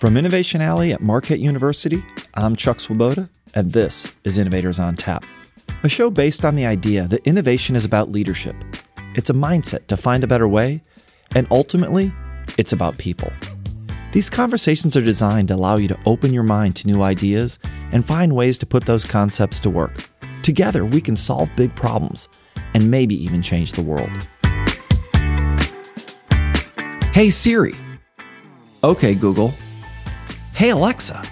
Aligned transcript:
From 0.00 0.16
Innovation 0.16 0.62
Alley 0.62 0.94
at 0.94 1.02
Marquette 1.02 1.40
University, 1.40 2.02
I'm 2.32 2.56
Chuck 2.56 2.80
Swoboda, 2.80 3.28
and 3.52 3.74
this 3.74 4.16
is 4.24 4.38
Innovators 4.38 4.80
on 4.80 4.96
Tap, 4.96 5.22
a 5.82 5.90
show 5.90 6.08
based 6.08 6.42
on 6.42 6.54
the 6.54 6.64
idea 6.64 7.06
that 7.08 7.26
innovation 7.26 7.76
is 7.76 7.84
about 7.84 8.10
leadership. 8.10 8.56
It's 9.14 9.28
a 9.28 9.34
mindset 9.34 9.88
to 9.88 9.98
find 9.98 10.24
a 10.24 10.26
better 10.26 10.48
way, 10.48 10.82
and 11.34 11.46
ultimately, 11.50 12.14
it's 12.56 12.72
about 12.72 12.96
people. 12.96 13.30
These 14.12 14.30
conversations 14.30 14.96
are 14.96 15.02
designed 15.02 15.48
to 15.48 15.54
allow 15.54 15.76
you 15.76 15.88
to 15.88 16.00
open 16.06 16.32
your 16.32 16.44
mind 16.44 16.76
to 16.76 16.86
new 16.86 17.02
ideas 17.02 17.58
and 17.92 18.02
find 18.02 18.34
ways 18.34 18.56
to 18.60 18.66
put 18.66 18.86
those 18.86 19.04
concepts 19.04 19.60
to 19.60 19.68
work. 19.68 20.08
Together, 20.42 20.86
we 20.86 21.02
can 21.02 21.14
solve 21.14 21.54
big 21.56 21.76
problems 21.76 22.30
and 22.72 22.90
maybe 22.90 23.22
even 23.22 23.42
change 23.42 23.72
the 23.72 23.82
world. 23.82 24.08
Hey 27.12 27.28
Siri. 27.28 27.74
Okay, 28.82 29.14
Google. 29.14 29.52
Hey 30.60 30.68
Alexa, 30.68 31.24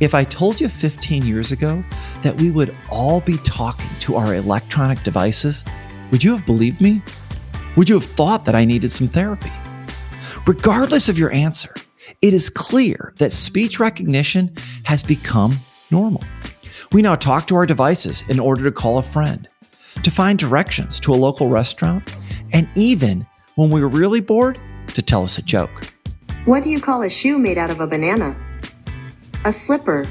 if 0.00 0.14
I 0.14 0.24
told 0.24 0.58
you 0.58 0.70
15 0.70 1.26
years 1.26 1.52
ago 1.52 1.84
that 2.22 2.40
we 2.40 2.50
would 2.50 2.74
all 2.90 3.20
be 3.20 3.36
talking 3.36 3.90
to 4.00 4.16
our 4.16 4.34
electronic 4.34 5.02
devices, 5.02 5.66
would 6.10 6.24
you 6.24 6.34
have 6.34 6.46
believed 6.46 6.80
me? 6.80 7.02
Would 7.76 7.90
you 7.90 7.96
have 7.96 8.08
thought 8.08 8.46
that 8.46 8.54
I 8.54 8.64
needed 8.64 8.90
some 8.90 9.06
therapy? 9.06 9.52
Regardless 10.46 11.10
of 11.10 11.18
your 11.18 11.30
answer, 11.32 11.74
it 12.22 12.32
is 12.32 12.48
clear 12.48 13.12
that 13.18 13.32
speech 13.32 13.78
recognition 13.78 14.54
has 14.84 15.02
become 15.02 15.58
normal. 15.90 16.24
We 16.92 17.02
now 17.02 17.16
talk 17.16 17.46
to 17.48 17.54
our 17.54 17.66
devices 17.66 18.24
in 18.30 18.40
order 18.40 18.64
to 18.64 18.72
call 18.72 18.96
a 18.96 19.02
friend, 19.02 19.46
to 20.02 20.10
find 20.10 20.38
directions 20.38 21.00
to 21.00 21.12
a 21.12 21.20
local 21.20 21.48
restaurant, 21.50 22.16
and 22.54 22.66
even 22.76 23.26
when 23.56 23.68
we're 23.68 23.88
really 23.88 24.20
bored, 24.20 24.58
to 24.94 25.02
tell 25.02 25.22
us 25.22 25.36
a 25.36 25.42
joke. 25.42 25.92
What 26.46 26.62
do 26.62 26.70
you 26.70 26.80
call 26.80 27.02
a 27.02 27.10
shoe 27.10 27.38
made 27.38 27.58
out 27.58 27.68
of 27.68 27.80
a 27.80 27.86
banana? 27.86 28.34
A 29.44 29.52
slipper. 29.52 30.08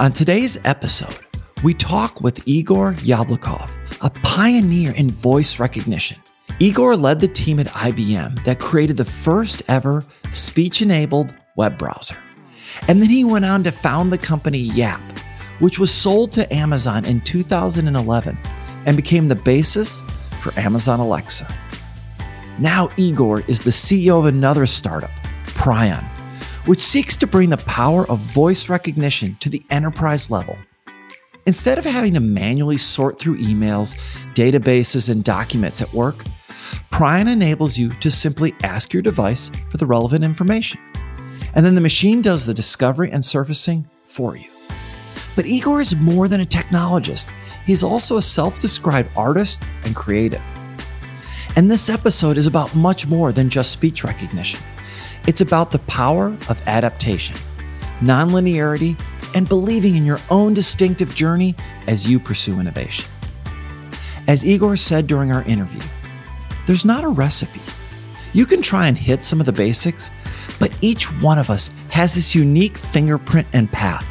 On 0.00 0.12
today's 0.12 0.58
episode, 0.64 1.24
we 1.62 1.72
talk 1.72 2.20
with 2.20 2.46
Igor 2.46 2.94
Jablokov, 2.94 3.70
a 4.00 4.10
pioneer 4.24 4.92
in 4.96 5.12
voice 5.12 5.60
recognition. 5.60 6.18
Igor 6.58 6.96
led 6.96 7.20
the 7.20 7.28
team 7.28 7.60
at 7.60 7.68
IBM 7.68 8.44
that 8.44 8.58
created 8.58 8.96
the 8.96 9.04
first 9.04 9.62
ever 9.68 10.04
speech 10.32 10.82
enabled 10.82 11.32
web 11.56 11.78
browser. 11.78 12.16
And 12.88 13.00
then 13.00 13.10
he 13.10 13.22
went 13.22 13.44
on 13.44 13.62
to 13.62 13.70
found 13.70 14.12
the 14.12 14.18
company 14.18 14.58
Yap, 14.58 15.00
which 15.60 15.78
was 15.78 15.92
sold 15.94 16.32
to 16.32 16.52
Amazon 16.52 17.04
in 17.04 17.20
2011 17.20 18.36
and 18.84 18.96
became 18.96 19.28
the 19.28 19.36
basis 19.36 20.02
for 20.40 20.52
Amazon 20.58 20.98
Alexa. 20.98 21.46
Now, 22.60 22.90
Igor 22.96 23.42
is 23.46 23.60
the 23.60 23.70
CEO 23.70 24.18
of 24.18 24.26
another 24.26 24.66
startup, 24.66 25.12
Pryon, 25.44 26.04
which 26.66 26.80
seeks 26.80 27.16
to 27.18 27.26
bring 27.26 27.50
the 27.50 27.56
power 27.58 28.04
of 28.10 28.18
voice 28.18 28.68
recognition 28.68 29.36
to 29.36 29.48
the 29.48 29.62
enterprise 29.70 30.28
level. 30.28 30.56
Instead 31.46 31.78
of 31.78 31.84
having 31.84 32.14
to 32.14 32.20
manually 32.20 32.76
sort 32.76 33.16
through 33.16 33.38
emails, 33.38 33.96
databases, 34.34 35.08
and 35.08 35.22
documents 35.22 35.80
at 35.80 35.92
work, 35.94 36.24
Pryon 36.90 37.28
enables 37.28 37.78
you 37.78 37.94
to 38.00 38.10
simply 38.10 38.52
ask 38.64 38.92
your 38.92 39.02
device 39.02 39.52
for 39.70 39.76
the 39.76 39.86
relevant 39.86 40.24
information. 40.24 40.80
And 41.54 41.64
then 41.64 41.76
the 41.76 41.80
machine 41.80 42.22
does 42.22 42.44
the 42.44 42.54
discovery 42.54 43.10
and 43.12 43.24
surfacing 43.24 43.88
for 44.02 44.36
you. 44.36 44.50
But 45.36 45.46
Igor 45.46 45.80
is 45.80 45.94
more 45.94 46.26
than 46.26 46.40
a 46.40 46.44
technologist, 46.44 47.30
he's 47.66 47.84
also 47.84 48.16
a 48.16 48.22
self 48.22 48.58
described 48.58 49.10
artist 49.16 49.62
and 49.84 49.94
creative. 49.94 50.42
And 51.56 51.70
this 51.70 51.88
episode 51.88 52.36
is 52.36 52.46
about 52.46 52.74
much 52.74 53.06
more 53.06 53.32
than 53.32 53.50
just 53.50 53.72
speech 53.72 54.04
recognition. 54.04 54.60
It's 55.26 55.40
about 55.40 55.72
the 55.72 55.80
power 55.80 56.28
of 56.48 56.62
adaptation, 56.66 57.36
nonlinearity, 58.00 58.98
and 59.34 59.48
believing 59.48 59.96
in 59.96 60.06
your 60.06 60.20
own 60.30 60.54
distinctive 60.54 61.14
journey 61.14 61.54
as 61.86 62.08
you 62.08 62.18
pursue 62.18 62.60
innovation. 62.60 63.06
As 64.26 64.44
Igor 64.46 64.76
said 64.76 65.06
during 65.06 65.32
our 65.32 65.42
interview, 65.44 65.80
there's 66.66 66.84
not 66.84 67.04
a 67.04 67.08
recipe. 67.08 67.60
You 68.32 68.46
can 68.46 68.62
try 68.62 68.86
and 68.86 68.96
hit 68.96 69.24
some 69.24 69.40
of 69.40 69.46
the 69.46 69.52
basics, 69.52 70.10
but 70.60 70.72
each 70.80 71.12
one 71.20 71.38
of 71.38 71.50
us 71.50 71.70
has 71.90 72.14
this 72.14 72.34
unique 72.34 72.76
fingerprint 72.76 73.48
and 73.52 73.70
path. 73.72 74.06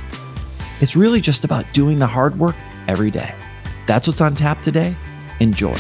It's 0.81 0.95
really 0.95 1.22
just 1.22 1.45
about 1.45 1.72
doing 1.73 2.00
the 2.00 2.07
hard 2.07 2.38
work 2.38 2.56
every 2.88 3.12
day. 3.12 3.33
That's 3.85 4.07
what's 4.07 4.22
on 4.22 4.35
tap 4.35 4.62
today. 4.62 4.95
Enjoy. 5.39 5.75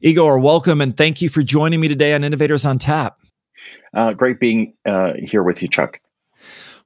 Igor, 0.00 0.38
welcome 0.38 0.80
and 0.80 0.96
thank 0.96 1.20
you 1.20 1.28
for 1.28 1.42
joining 1.42 1.80
me 1.80 1.88
today 1.88 2.14
on 2.14 2.22
Innovators 2.22 2.64
on 2.64 2.78
Tap. 2.78 3.18
Uh, 3.92 4.12
great 4.12 4.38
being 4.38 4.72
uh, 4.86 5.14
here 5.20 5.42
with 5.42 5.60
you, 5.60 5.66
Chuck. 5.66 5.98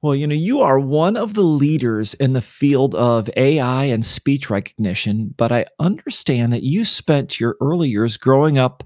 Well, 0.01 0.15
you 0.15 0.25
know, 0.25 0.33
you 0.33 0.61
are 0.61 0.79
one 0.79 1.15
of 1.15 1.35
the 1.35 1.43
leaders 1.43 2.15
in 2.15 2.33
the 2.33 2.41
field 2.41 2.95
of 2.95 3.29
AI 3.37 3.85
and 3.85 4.03
speech 4.03 4.49
recognition, 4.49 5.31
but 5.37 5.51
I 5.51 5.67
understand 5.77 6.53
that 6.53 6.63
you 6.63 6.83
spent 6.85 7.39
your 7.39 7.55
early 7.61 7.87
years 7.87 8.17
growing 8.17 8.57
up 8.57 8.83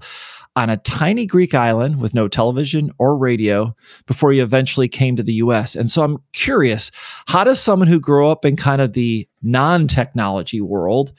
on 0.56 0.68
a 0.68 0.76
tiny 0.76 1.24
Greek 1.24 1.54
island 1.54 1.98
with 1.98 2.14
no 2.14 2.28
television 2.28 2.90
or 2.98 3.16
radio 3.16 3.74
before 4.06 4.34
you 4.34 4.42
eventually 4.42 4.88
came 4.88 5.16
to 5.16 5.22
the 5.22 5.34
US. 5.34 5.74
And 5.74 5.90
so 5.90 6.04
I'm 6.04 6.18
curious, 6.32 6.90
how 7.28 7.44
does 7.44 7.60
someone 7.60 7.88
who 7.88 7.98
grew 7.98 8.28
up 8.28 8.44
in 8.44 8.56
kind 8.56 8.82
of 8.82 8.92
the 8.92 9.26
non 9.40 9.88
technology 9.88 10.60
world 10.60 11.12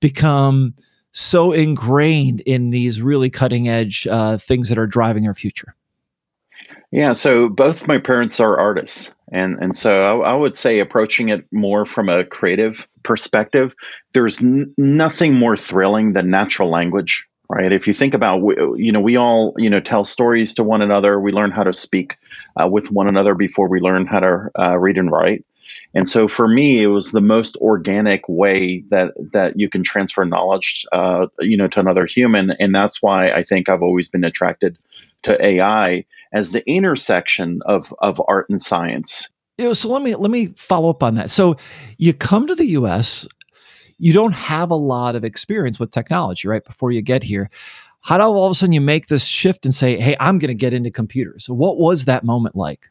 become 0.00 0.74
so 1.14 1.52
ingrained 1.52 2.40
in 2.40 2.70
these 2.70 3.00
really 3.00 3.30
cutting 3.30 3.68
edge 3.68 4.06
uh, 4.08 4.36
things 4.36 4.68
that 4.68 4.78
are 4.78 4.86
driving 4.86 5.26
our 5.26 5.34
future? 5.34 5.74
Yeah, 6.90 7.12
so 7.12 7.48
both 7.48 7.88
my 7.88 7.98
parents 7.98 8.40
are 8.40 8.58
artists, 8.58 9.14
and 9.32 9.56
and 9.60 9.76
so 9.76 10.22
I, 10.22 10.30
I 10.30 10.34
would 10.34 10.54
say 10.54 10.78
approaching 10.78 11.28
it 11.28 11.44
more 11.50 11.86
from 11.86 12.08
a 12.08 12.24
creative 12.24 12.86
perspective. 13.02 13.74
There's 14.12 14.42
n- 14.42 14.74
nothing 14.76 15.34
more 15.34 15.56
thrilling 15.56 16.12
than 16.12 16.30
natural 16.30 16.70
language, 16.70 17.26
right? 17.48 17.72
If 17.72 17.88
you 17.88 17.94
think 17.94 18.14
about, 18.14 18.40
you 18.76 18.92
know, 18.92 19.00
we 19.00 19.16
all 19.16 19.54
you 19.56 19.70
know 19.70 19.80
tell 19.80 20.04
stories 20.04 20.54
to 20.54 20.64
one 20.64 20.82
another. 20.82 21.18
We 21.18 21.32
learn 21.32 21.50
how 21.50 21.64
to 21.64 21.72
speak 21.72 22.16
uh, 22.60 22.68
with 22.68 22.90
one 22.90 23.08
another 23.08 23.34
before 23.34 23.68
we 23.68 23.80
learn 23.80 24.06
how 24.06 24.20
to 24.20 24.50
uh, 24.58 24.78
read 24.78 24.98
and 24.98 25.10
write. 25.10 25.44
And 25.94 26.08
so 26.08 26.28
for 26.28 26.48
me, 26.48 26.82
it 26.82 26.88
was 26.88 27.12
the 27.12 27.20
most 27.20 27.56
organic 27.56 28.28
way 28.28 28.84
that 28.90 29.12
that 29.32 29.58
you 29.58 29.68
can 29.68 29.82
transfer 29.82 30.24
knowledge, 30.24 30.84
uh, 30.92 31.26
you 31.40 31.56
know, 31.56 31.68
to 31.68 31.80
another 31.80 32.06
human, 32.06 32.50
and 32.58 32.74
that's 32.74 33.02
why 33.02 33.30
I 33.30 33.42
think 33.42 33.68
I've 33.68 33.82
always 33.82 34.08
been 34.08 34.24
attracted 34.24 34.78
to 35.22 35.44
AI 35.44 36.04
as 36.32 36.52
the 36.52 36.68
intersection 36.68 37.60
of 37.66 37.94
of 37.98 38.20
art 38.26 38.48
and 38.48 38.60
science. 38.60 39.28
You 39.58 39.66
know, 39.66 39.72
so 39.72 39.88
let 39.88 40.02
me 40.02 40.14
let 40.16 40.30
me 40.30 40.48
follow 40.56 40.90
up 40.90 41.02
on 41.02 41.14
that. 41.14 41.30
So 41.30 41.56
you 41.96 42.12
come 42.12 42.46
to 42.48 42.54
the 42.54 42.66
U.S. 42.66 43.26
You 43.98 44.12
don't 44.12 44.32
have 44.32 44.70
a 44.70 44.76
lot 44.76 45.14
of 45.14 45.24
experience 45.24 45.78
with 45.78 45.92
technology, 45.92 46.48
right? 46.48 46.64
Before 46.64 46.90
you 46.90 47.00
get 47.00 47.22
here, 47.22 47.48
how 48.00 48.18
do 48.18 48.24
all 48.24 48.46
of 48.46 48.50
a 48.50 48.54
sudden 48.54 48.72
you 48.72 48.80
make 48.80 49.06
this 49.06 49.24
shift 49.24 49.64
and 49.64 49.72
say, 49.72 49.98
"Hey, 49.98 50.16
I'm 50.18 50.38
going 50.38 50.48
to 50.48 50.54
get 50.54 50.72
into 50.72 50.90
computers"? 50.90 51.44
So 51.44 51.54
what 51.54 51.78
was 51.78 52.06
that 52.06 52.24
moment 52.24 52.56
like? 52.56 52.88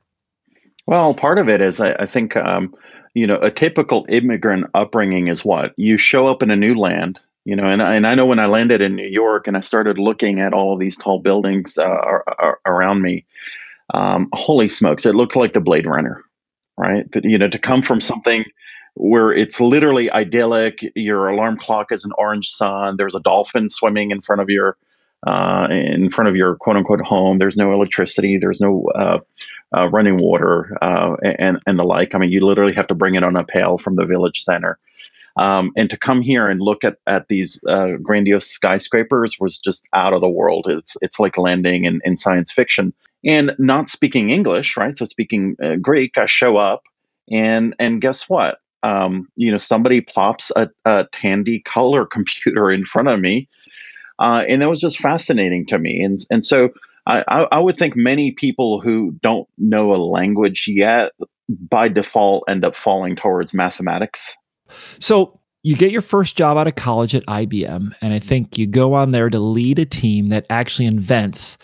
Well, 0.86 1.14
part 1.14 1.40
of 1.40 1.50
it 1.50 1.62
is 1.62 1.80
I, 1.80 1.94
I 1.94 2.06
think 2.06 2.36
um, 2.36 2.76
you 3.14 3.28
know 3.28 3.38
a 3.38 3.52
typical 3.52 4.06
immigrant 4.10 4.66
upbringing 4.74 5.28
is 5.28 5.46
what 5.46 5.74
you 5.78 5.98
show 5.98 6.28
up 6.28 6.44
in 6.44 6.52
a 6.52 6.56
new 6.56 6.76
land. 6.76 7.20
You 7.46 7.58
know, 7.58 7.66
and 7.68 7.82
and 7.82 8.08
I 8.08 8.16
know 8.16 8.26
when 8.26 8.40
I 8.40 8.46
landed 8.46 8.82
in 8.82 8.96
New 8.96 9.08
York 9.08 9.48
and 9.48 9.58
I 9.58 9.62
started 9.62 9.98
looking 9.98 10.40
at 10.40 10.54
all 10.54 10.78
these 10.78 10.98
tall 10.98 11.20
buildings 11.20 11.78
uh, 11.78 12.20
around 12.66 13.02
me, 13.02 13.26
um, 13.94 14.30
holy 14.34 14.68
smokes, 14.68 15.06
it 15.06 15.16
looked 15.16 15.36
like 15.36 15.54
the 15.54 15.60
Blade 15.60 15.86
Runner, 15.86 16.24
right? 16.78 17.10
But, 17.12 17.26
you 17.26 17.38
know, 17.38 17.50
to 17.50 17.60
come 17.60 17.82
from 17.82 18.02
something 18.02 18.46
where 18.96 19.32
it's 19.32 19.60
literally 19.60 20.10
idyllic, 20.12 20.80
your 20.96 21.28
alarm 21.28 21.58
clock 21.58 21.92
is 21.92 22.06
an 22.06 22.12
orange 22.18 22.50
sun, 22.50 22.96
there's 22.98 23.16
a 23.16 23.20
dolphin 23.20 23.70
swimming 23.70 24.12
in 24.12 24.22
front 24.22 24.42
of 24.42 24.50
your 24.50 24.78
uh, 25.26 25.68
in 25.70 26.10
front 26.12 26.30
of 26.30 26.36
your 26.36 26.56
quote 26.56 26.76
unquote 26.76 27.02
home. 27.02 27.40
There's 27.40 27.56
no 27.56 27.74
electricity. 27.74 28.38
There's 28.38 28.60
no 28.60 28.86
uh, 28.94 29.20
uh, 29.76 29.90
running 29.90 30.18
water 30.18 30.78
uh, 30.82 31.16
and 31.24 31.60
and 31.66 31.80
the 31.80 31.84
like. 31.84 32.16
I 32.16 32.18
mean, 32.18 32.32
you 32.32 32.46
literally 32.46 32.74
have 32.74 32.88
to 32.88 32.96
bring 32.96 33.16
it 33.16 33.24
on 33.24 33.36
a 33.36 33.44
pail 33.44 33.78
from 33.78 33.96
the 33.96 34.06
village 34.06 34.44
center. 34.44 34.78
Um, 35.36 35.72
and 35.76 35.90
to 35.90 35.98
come 35.98 36.22
here 36.22 36.48
and 36.48 36.62
look 36.62 36.84
at 36.84 36.98
at 37.08 37.28
these 37.28 37.60
uh, 37.68 37.94
grandiose 38.02 38.48
skyscrapers 38.48 39.38
was 39.40 39.60
just 39.60 39.88
out 39.94 40.14
of 40.14 40.22
the 40.22 40.30
world. 40.30 40.68
It's 40.70 40.96
it's 41.02 41.20
like 41.20 41.38
landing 41.38 41.86
in, 41.86 42.02
in 42.04 42.18
science 42.18 42.52
fiction. 42.52 42.94
And 43.26 43.56
not 43.58 43.88
speaking 43.90 44.32
English, 44.32 44.76
right? 44.76 44.98
So 44.98 45.06
speaking 45.06 45.56
uh, 45.64 45.76
Greek, 45.76 46.18
I 46.18 46.26
show 46.26 46.58
up 46.58 46.84
and 47.32 47.76
and 47.80 48.02
guess 48.02 48.30
what? 48.30 48.60
Um, 48.84 49.30
you 49.36 49.50
know, 49.50 49.58
somebody 49.58 50.02
plops 50.02 50.52
a, 50.56 50.70
a 50.86 51.08
Tandy 51.12 51.62
color 51.62 52.06
computer 52.12 52.70
in 52.70 52.86
front 52.86 53.08
of 53.08 53.20
me, 53.20 53.48
uh, 54.20 54.44
and 54.48 54.62
that 54.62 54.70
was 54.70 54.82
just 54.82 55.00
fascinating 55.00 55.66
to 55.68 55.80
me. 55.80 56.02
And 56.02 56.18
and 56.30 56.46
so 56.46 56.70
I, 57.06 57.48
I 57.52 57.60
would 57.60 57.78
think 57.78 57.96
many 57.96 58.32
people 58.32 58.80
who 58.80 59.18
don't 59.22 59.48
know 59.58 59.94
a 59.94 59.98
language 59.98 60.66
yet, 60.68 61.12
by 61.50 61.90
default, 61.90 62.46
end 62.48 62.64
up 62.64 62.76
falling 62.76 63.16
towards 63.16 63.54
mathematics. 63.54 64.38
So 65.00 65.40
you 65.64 65.76
get 65.76 65.92
your 65.92 66.02
first 66.02 66.38
job 66.38 66.58
out 66.58 66.68
of 66.68 66.76
college 66.76 67.14
at 67.16 67.26
IBM, 67.26 67.94
and 68.02 68.14
I 68.14 68.20
think 68.20 68.58
you 68.58 68.68
go 68.68 68.94
on 68.94 69.12
there 69.12 69.30
to 69.30 69.40
lead 69.40 69.80
a 69.80 69.86
team 69.86 70.30
that 70.30 70.46
actually 70.50 70.86
invents 70.86 71.58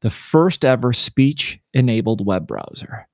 the 0.00 0.10
first 0.10 0.64
ever 0.64 0.92
speech 0.92 1.60
enabled 1.74 2.24
web 2.24 2.46
browser. 2.46 3.06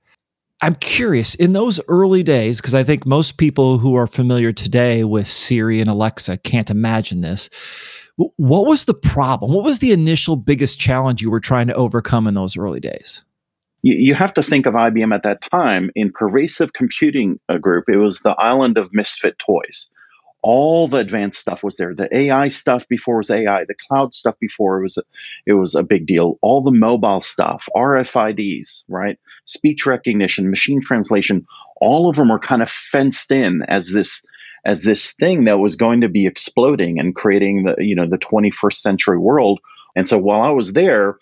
I'm 0.60 0.76
curious 0.76 1.34
in 1.34 1.52
those 1.52 1.80
early 1.88 2.22
days, 2.22 2.60
because 2.60 2.74
I 2.74 2.84
think 2.84 3.04
most 3.04 3.36
people 3.36 3.78
who 3.78 3.96
are 3.96 4.06
familiar 4.06 4.52
today 4.52 5.02
with 5.02 5.28
Siri 5.28 5.80
and 5.80 5.90
Alexa 5.90 6.36
can't 6.38 6.70
imagine 6.70 7.20
this. 7.20 7.50
What 8.16 8.66
was 8.66 8.84
the 8.84 8.94
problem? 8.94 9.52
What 9.52 9.64
was 9.64 9.78
the 9.78 9.92
initial 9.92 10.36
biggest 10.36 10.78
challenge 10.78 11.22
you 11.22 11.30
were 11.30 11.40
trying 11.40 11.66
to 11.68 11.74
overcome 11.74 12.26
in 12.26 12.34
those 12.34 12.56
early 12.56 12.80
days? 12.80 13.24
You, 13.82 13.94
you 13.94 14.14
have 14.14 14.34
to 14.34 14.42
think 14.42 14.66
of 14.66 14.74
IBM 14.74 15.14
at 15.14 15.22
that 15.22 15.42
time 15.50 15.90
in 15.94 16.12
pervasive 16.12 16.72
computing 16.72 17.40
uh, 17.48 17.58
group. 17.58 17.84
It 17.88 17.96
was 17.96 18.20
the 18.20 18.36
island 18.38 18.78
of 18.78 18.92
misfit 18.92 19.38
toys 19.38 19.90
all 20.42 20.88
the 20.88 20.98
advanced 20.98 21.40
stuff 21.40 21.62
was 21.62 21.76
there. 21.76 21.94
The 21.94 22.14
AI 22.14 22.48
stuff 22.48 22.86
before 22.88 23.18
was 23.18 23.30
AI. 23.30 23.64
The 23.64 23.76
cloud 23.88 24.12
stuff 24.12 24.36
before 24.40 24.78
it 24.78 24.82
was 24.82 24.98
a, 24.98 25.02
it 25.46 25.52
was 25.52 25.74
a 25.74 25.84
big 25.84 26.06
deal. 26.06 26.38
All 26.42 26.62
the 26.62 26.72
mobile 26.72 27.20
stuff, 27.20 27.68
RFIDs, 27.76 28.84
right? 28.88 29.18
Speech 29.44 29.86
recognition, 29.86 30.50
machine 30.50 30.82
translation, 30.82 31.46
all 31.80 32.10
of 32.10 32.16
them 32.16 32.28
were 32.28 32.40
kind 32.40 32.62
of 32.62 32.70
fenced 32.70 33.30
in 33.30 33.62
as 33.68 33.92
this 33.92 34.24
as 34.64 34.82
this 34.82 35.12
thing 35.12 35.44
that 35.44 35.58
was 35.58 35.76
going 35.76 36.02
to 36.02 36.08
be 36.08 36.26
exploding 36.26 36.98
and 36.98 37.14
creating 37.14 37.64
the 37.64 37.76
you 37.78 37.94
know 37.94 38.06
the 38.08 38.18
21st 38.18 38.74
century 38.74 39.18
world. 39.18 39.60
And 39.94 40.08
so 40.08 40.18
while 40.18 40.40
I 40.40 40.50
was 40.50 40.72
there, 40.72 41.18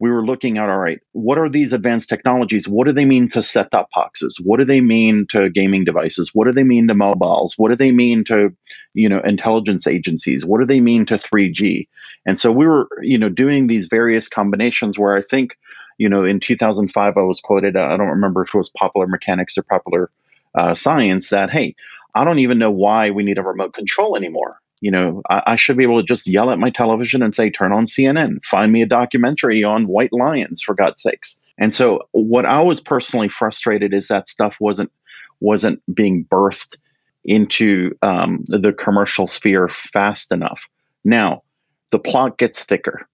we 0.00 0.10
were 0.10 0.24
looking 0.24 0.58
at 0.58 0.68
all 0.68 0.78
right, 0.78 1.00
what 1.12 1.38
are 1.38 1.48
these 1.48 1.72
advanced 1.72 2.08
technologies? 2.08 2.68
What 2.68 2.86
do 2.86 2.92
they 2.92 3.04
mean 3.04 3.28
to 3.30 3.42
set 3.42 3.70
top 3.70 3.88
boxes? 3.94 4.40
What 4.42 4.58
do 4.58 4.64
they 4.64 4.80
mean 4.80 5.26
to 5.30 5.50
gaming 5.50 5.84
devices? 5.84 6.30
What 6.32 6.44
do 6.44 6.52
they 6.52 6.62
mean 6.62 6.86
to 6.88 6.94
mobiles? 6.94 7.54
What 7.56 7.70
do 7.70 7.76
they 7.76 7.90
mean 7.90 8.24
to, 8.24 8.54
you 8.94 9.08
know, 9.08 9.20
intelligence 9.20 9.86
agencies? 9.86 10.46
What 10.46 10.60
do 10.60 10.66
they 10.66 10.80
mean 10.80 11.06
to 11.06 11.14
3G? 11.14 11.88
And 12.26 12.38
so 12.38 12.52
we 12.52 12.66
were, 12.66 12.88
you 13.02 13.18
know, 13.18 13.28
doing 13.28 13.66
these 13.66 13.86
various 13.86 14.28
combinations 14.28 14.98
where 14.98 15.16
I 15.16 15.22
think, 15.22 15.56
you 15.98 16.08
know, 16.08 16.24
in 16.24 16.38
2005, 16.38 17.16
I 17.16 17.20
was 17.20 17.40
quoted, 17.40 17.76
I 17.76 17.96
don't 17.96 18.08
remember 18.08 18.42
if 18.42 18.54
it 18.54 18.58
was 18.58 18.68
Popular 18.68 19.08
Mechanics 19.08 19.58
or 19.58 19.62
Popular 19.62 20.10
uh, 20.54 20.74
Science, 20.74 21.30
that, 21.30 21.50
hey, 21.50 21.74
I 22.14 22.24
don't 22.24 22.38
even 22.38 22.58
know 22.58 22.70
why 22.70 23.10
we 23.10 23.22
need 23.22 23.38
a 23.38 23.42
remote 23.42 23.74
control 23.74 24.16
anymore. 24.16 24.60
You 24.80 24.90
know, 24.90 25.22
I, 25.28 25.42
I, 25.46 25.56
should 25.56 25.76
be 25.76 25.82
able 25.82 26.00
to 26.00 26.06
just 26.06 26.28
yell 26.28 26.50
at 26.50 26.58
my 26.58 26.70
television 26.70 27.22
and 27.22 27.34
say, 27.34 27.50
turn 27.50 27.72
on 27.72 27.86
CNN, 27.86 28.44
find 28.44 28.72
me 28.72 28.82
a 28.82 28.86
documentary 28.86 29.64
on 29.64 29.88
white 29.88 30.12
lions, 30.12 30.62
for 30.62 30.74
God's 30.74 31.02
sakes. 31.02 31.40
And 31.58 31.74
so 31.74 32.08
what 32.12 32.46
I 32.46 32.60
was 32.60 32.80
personally 32.80 33.28
frustrated 33.28 33.92
is 33.92 34.08
that 34.08 34.28
stuff 34.28 34.56
wasn't 34.60 34.92
wasn't 35.40 35.82
being 35.92 36.24
birthed 36.24 36.76
into 37.24 37.96
um, 38.02 38.42
the 38.46 38.72
commercial 38.72 39.26
sphere 39.26 39.68
fast 39.68 40.32
enough. 40.32 40.68
Now, 41.04 41.42
the 41.90 41.98
plot 41.98 42.38
gets 42.38 42.64
thicker. 42.64 43.08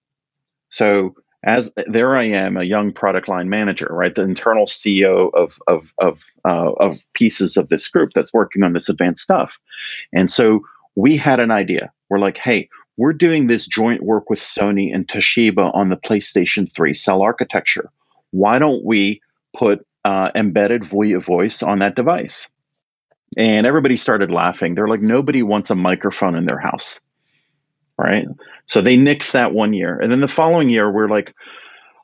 So 0.68 1.14
as 1.44 1.72
there 1.86 2.16
I 2.16 2.24
am, 2.24 2.56
a 2.56 2.64
young 2.64 2.92
product 2.92 3.28
line 3.28 3.48
manager, 3.48 3.88
right, 3.90 4.14
the 4.14 4.22
internal 4.22 4.66
CEO 4.66 5.30
of 5.34 5.58
of 5.66 5.92
of 5.98 6.22
uh, 6.44 6.72
of 6.80 6.98
pieces 7.14 7.56
of 7.56 7.68
this 7.68 7.88
group 7.88 8.10
that's 8.14 8.34
working 8.34 8.62
on 8.62 8.72
this 8.72 8.88
advanced 8.88 9.22
stuff, 9.22 9.58
and 10.12 10.30
so 10.30 10.60
we 10.96 11.16
had 11.16 11.40
an 11.40 11.50
idea. 11.50 11.92
We're 12.08 12.18
like, 12.18 12.38
hey, 12.38 12.68
we're 12.96 13.12
doing 13.12 13.46
this 13.46 13.66
joint 13.66 14.02
work 14.02 14.30
with 14.30 14.38
Sony 14.38 14.94
and 14.94 15.06
Toshiba 15.06 15.74
on 15.74 15.88
the 15.88 15.96
PlayStation 15.96 16.72
3 16.72 16.94
cell 16.94 17.22
architecture. 17.22 17.90
Why 18.30 18.58
don't 18.58 18.84
we 18.84 19.20
put 19.56 19.84
uh, 20.04 20.30
embedded 20.34 20.82
ViaVoice 20.82 21.66
on 21.66 21.80
that 21.80 21.96
device? 21.96 22.50
And 23.36 23.66
everybody 23.66 23.96
started 23.96 24.30
laughing. 24.30 24.74
They're 24.74 24.86
like, 24.86 25.00
nobody 25.00 25.42
wants 25.42 25.70
a 25.70 25.74
microphone 25.74 26.36
in 26.36 26.44
their 26.44 26.58
house. 26.58 27.00
Right. 27.96 28.26
So 28.66 28.80
they 28.80 28.96
nixed 28.96 29.32
that 29.32 29.52
one 29.52 29.72
year. 29.72 29.98
And 29.98 30.10
then 30.10 30.20
the 30.20 30.28
following 30.28 30.68
year, 30.68 30.90
we're 30.90 31.08
like, 31.08 31.34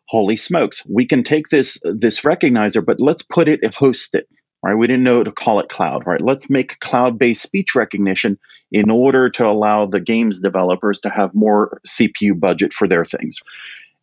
holy 0.08 0.36
smokes, 0.36 0.86
we 0.88 1.06
can 1.06 1.24
take 1.24 1.48
this 1.48 1.78
this 1.84 2.20
recognizer, 2.20 2.84
but 2.84 3.00
let's 3.00 3.22
put 3.22 3.48
it 3.48 3.60
and 3.62 3.74
host 3.74 4.14
it 4.14 4.28
right? 4.62 4.74
We 4.74 4.86
didn't 4.86 5.04
know 5.04 5.24
to 5.24 5.32
call 5.32 5.60
it 5.60 5.68
cloud, 5.68 6.06
right? 6.06 6.20
Let's 6.20 6.50
make 6.50 6.80
cloud-based 6.80 7.42
speech 7.42 7.74
recognition 7.74 8.38
in 8.72 8.90
order 8.90 9.30
to 9.30 9.46
allow 9.46 9.86
the 9.86 10.00
games 10.00 10.40
developers 10.40 11.00
to 11.00 11.10
have 11.10 11.34
more 11.34 11.80
CPU 11.86 12.38
budget 12.38 12.72
for 12.72 12.86
their 12.86 13.04
things. 13.04 13.40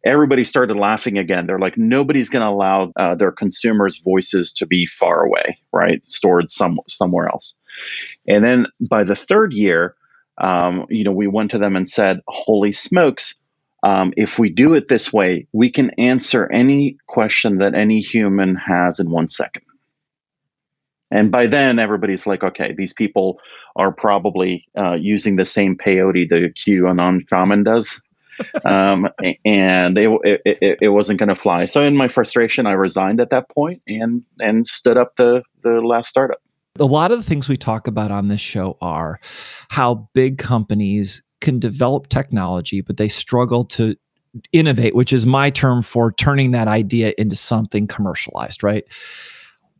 Everybody 0.06 0.44
started 0.44 0.78
laughing 0.78 1.18
again. 1.18 1.48
They're 1.48 1.60
like, 1.60 1.78
nobody's 1.78 2.30
going 2.30 2.44
to 2.44 2.50
allow 2.50 2.92
uh, 2.96 3.16
their 3.16 3.32
consumers' 3.32 4.02
voices 4.04 4.54
to 4.54 4.66
be 4.66 4.86
far 4.86 5.24
away, 5.24 5.58
right? 5.72 6.04
Stored 6.06 6.50
some 6.50 6.80
somewhere 6.88 7.28
else. 7.28 7.56
And 8.28 8.44
then 8.44 8.68
by 8.90 9.04
the 9.04 9.16
third 9.16 9.54
year, 9.54 9.96
um, 10.38 10.86
you 10.90 11.04
know, 11.04 11.12
we 11.12 11.28
went 11.28 11.52
to 11.52 11.58
them 11.58 11.76
and 11.76 11.88
said, 11.88 12.22
"Holy 12.28 12.74
smokes! 12.74 13.38
Um, 13.84 14.14
if 14.18 14.40
we 14.40 14.50
do 14.50 14.74
it 14.74 14.88
this 14.88 15.14
way, 15.14 15.48
we 15.54 15.70
can 15.70 15.92
answer 15.92 16.52
any 16.52 16.98
question 17.08 17.60
that 17.60 17.76
any 17.76 18.02
human 18.02 18.56
has 18.56 19.00
in 19.00 19.10
one 19.10 19.30
second. 19.30 19.64
And 21.10 21.32
by 21.32 21.48
then, 21.48 21.80
everybody's 21.80 22.28
like, 22.28 22.44
okay, 22.44 22.74
these 22.74 22.94
people 22.94 23.40
are 23.76 23.92
probably 23.92 24.68
uh, 24.78 24.96
using 24.96 25.36
the 25.36 25.46
same 25.46 25.78
peyote 25.78 26.28
the 26.28 26.52
QAnon 26.54 27.30
shaman 27.30 27.64
does. 27.64 28.02
um, 28.66 29.08
and 29.46 29.98
it, 29.98 30.42
it, 30.46 30.78
it 30.82 30.90
wasn't 30.90 31.20
going 31.20 31.30
to 31.30 31.36
fly. 31.36 31.66
So 31.66 31.84
in 31.86 31.96
my 31.96 32.08
frustration, 32.08 32.66
I 32.66 32.74
resigned 32.74 33.20
at 33.22 33.30
that 33.30 33.50
point 33.50 33.82
and, 33.88 34.24
and 34.40 34.68
stood 34.68 34.98
up 34.98 35.16
the, 35.16 35.44
the 35.64 35.82
last 35.82 36.10
startup. 36.10 36.42
A 36.80 36.86
lot 36.86 37.12
of 37.12 37.18
the 37.18 37.24
things 37.24 37.50
we 37.50 37.58
talk 37.58 37.88
about 37.88 38.12
on 38.12 38.28
this 38.28 38.42
show 38.42 38.78
are 38.82 39.20
how 39.70 40.10
big 40.14 40.38
companies 40.38 41.24
can 41.42 41.60
develop 41.60 42.08
technology, 42.08 42.82
but 42.82 42.98
they 42.98 43.08
struggle 43.08 43.64
to 43.64 43.96
innovate, 44.52 44.96
which 44.96 45.14
is 45.14 45.26
my 45.26 45.50
term 45.50 45.82
for 45.82 46.12
turning 46.12 46.52
that 46.52 46.68
idea 46.68 47.14
into 47.18 47.36
something 47.36 47.88
commercialized, 47.88 48.64
right? 48.64 48.84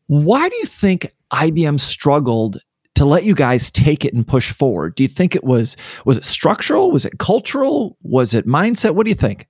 Why 0.08 0.48
do 0.48 0.56
you 0.58 0.66
think 0.66 1.12
IBM 1.34 1.80
struggled 1.80 2.58
to 2.96 3.06
let 3.06 3.24
you 3.24 3.36
guys 3.36 3.70
take 3.70 4.06
it 4.06 4.14
and 4.14 4.28
push 4.28 4.52
forward? 4.52 4.96
Do 4.96 5.04
you 5.04 5.10
think 5.10 5.36
it 5.36 5.44
was 5.44 5.76
was 6.06 6.18
it 6.18 6.26
structural? 6.26 6.92
Was 6.92 7.06
it 7.06 7.20
cultural? 7.20 7.98
Was 8.02 8.34
it 8.34 8.48
mindset? 8.48 8.96
What 8.96 9.06
do 9.06 9.10
you 9.10 9.16
think? 9.16 9.48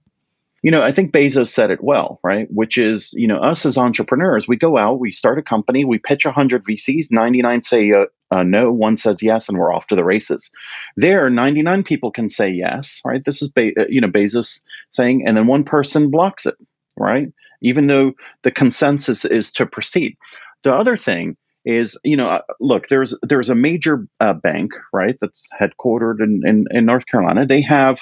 You 0.67 0.71
know, 0.71 0.83
I 0.83 0.91
think 0.91 1.13
Bezos 1.13 1.47
said 1.47 1.71
it 1.71 1.81
well, 1.81 2.19
right? 2.25 2.45
Which 2.51 2.77
is, 2.77 3.13
you 3.13 3.25
know, 3.25 3.37
us 3.37 3.65
as 3.65 3.77
entrepreneurs, 3.77 4.49
we 4.49 4.57
go 4.57 4.77
out, 4.77 4.99
we 4.99 5.13
start 5.13 5.39
a 5.39 5.41
company, 5.41 5.86
we 5.86 5.97
pitch 5.97 6.25
100 6.25 6.65
VCs, 6.65 7.05
99 7.09 7.62
say 7.62 7.89
uh, 7.93 8.07
uh, 8.31 8.43
no, 8.43 8.69
one 8.69 8.97
says 8.97 9.24
yes, 9.24 9.47
and 9.47 9.57
we're 9.57 9.74
off 9.74 9.88
to 9.88 9.95
the 9.95 10.03
races. 10.03 10.51
There, 10.97 11.29
99 11.29 11.83
people 11.83 12.12
can 12.12 12.27
say 12.27 12.50
yes, 12.50 13.00
right? 13.05 13.24
This 13.24 13.41
is, 13.41 13.50
Be- 13.50 13.77
uh, 13.79 13.86
you 13.88 14.01
know, 14.01 14.09
Bezos 14.09 14.62
saying, 14.91 15.25
and 15.25 15.38
then 15.38 15.47
one 15.47 15.63
person 15.63 16.12
blocks 16.12 16.45
it, 16.45 16.55
right? 16.97 17.31
Even 17.62 17.88
though 17.88 18.12
the 18.43 18.51
consensus 18.51 19.24
is 19.24 19.53
to 19.53 19.65
proceed. 19.65 20.17
The 20.63 20.75
other 20.75 20.97
thing 20.97 21.38
is, 21.67 22.00
you 22.05 22.15
know, 22.15 22.29
uh, 22.29 22.41
look, 22.62 22.88
there's 22.88 23.13
there's 23.24 23.50
a 23.50 23.55
major 23.55 24.07
uh, 24.21 24.31
bank, 24.33 24.71
right, 24.93 25.17
that's 25.19 25.50
headquartered 25.59 26.21
in, 26.21 26.41
in, 26.45 26.65
in 26.71 26.86
North 26.86 27.05
Carolina. 27.07 27.45
They 27.45 27.62
have 27.62 28.01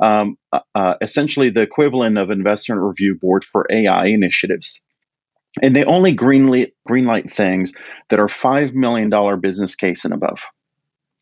um, 0.00 0.36
uh, 0.52 0.60
uh, 0.74 0.94
essentially 1.00 1.48
the 1.48 1.62
equivalent 1.62 2.18
of 2.18 2.30
investment 2.30 2.82
review 2.82 3.14
board 3.14 3.42
for 3.42 3.66
AI 3.70 4.06
initiatives. 4.06 4.82
And 5.62 5.74
they 5.74 5.84
only 5.84 6.14
greenlight, 6.14 6.72
greenlight 6.86 7.32
things 7.32 7.72
that 8.10 8.20
are 8.20 8.26
$5 8.26 8.74
million 8.74 9.10
business 9.40 9.74
case 9.74 10.04
and 10.04 10.12
above 10.12 10.40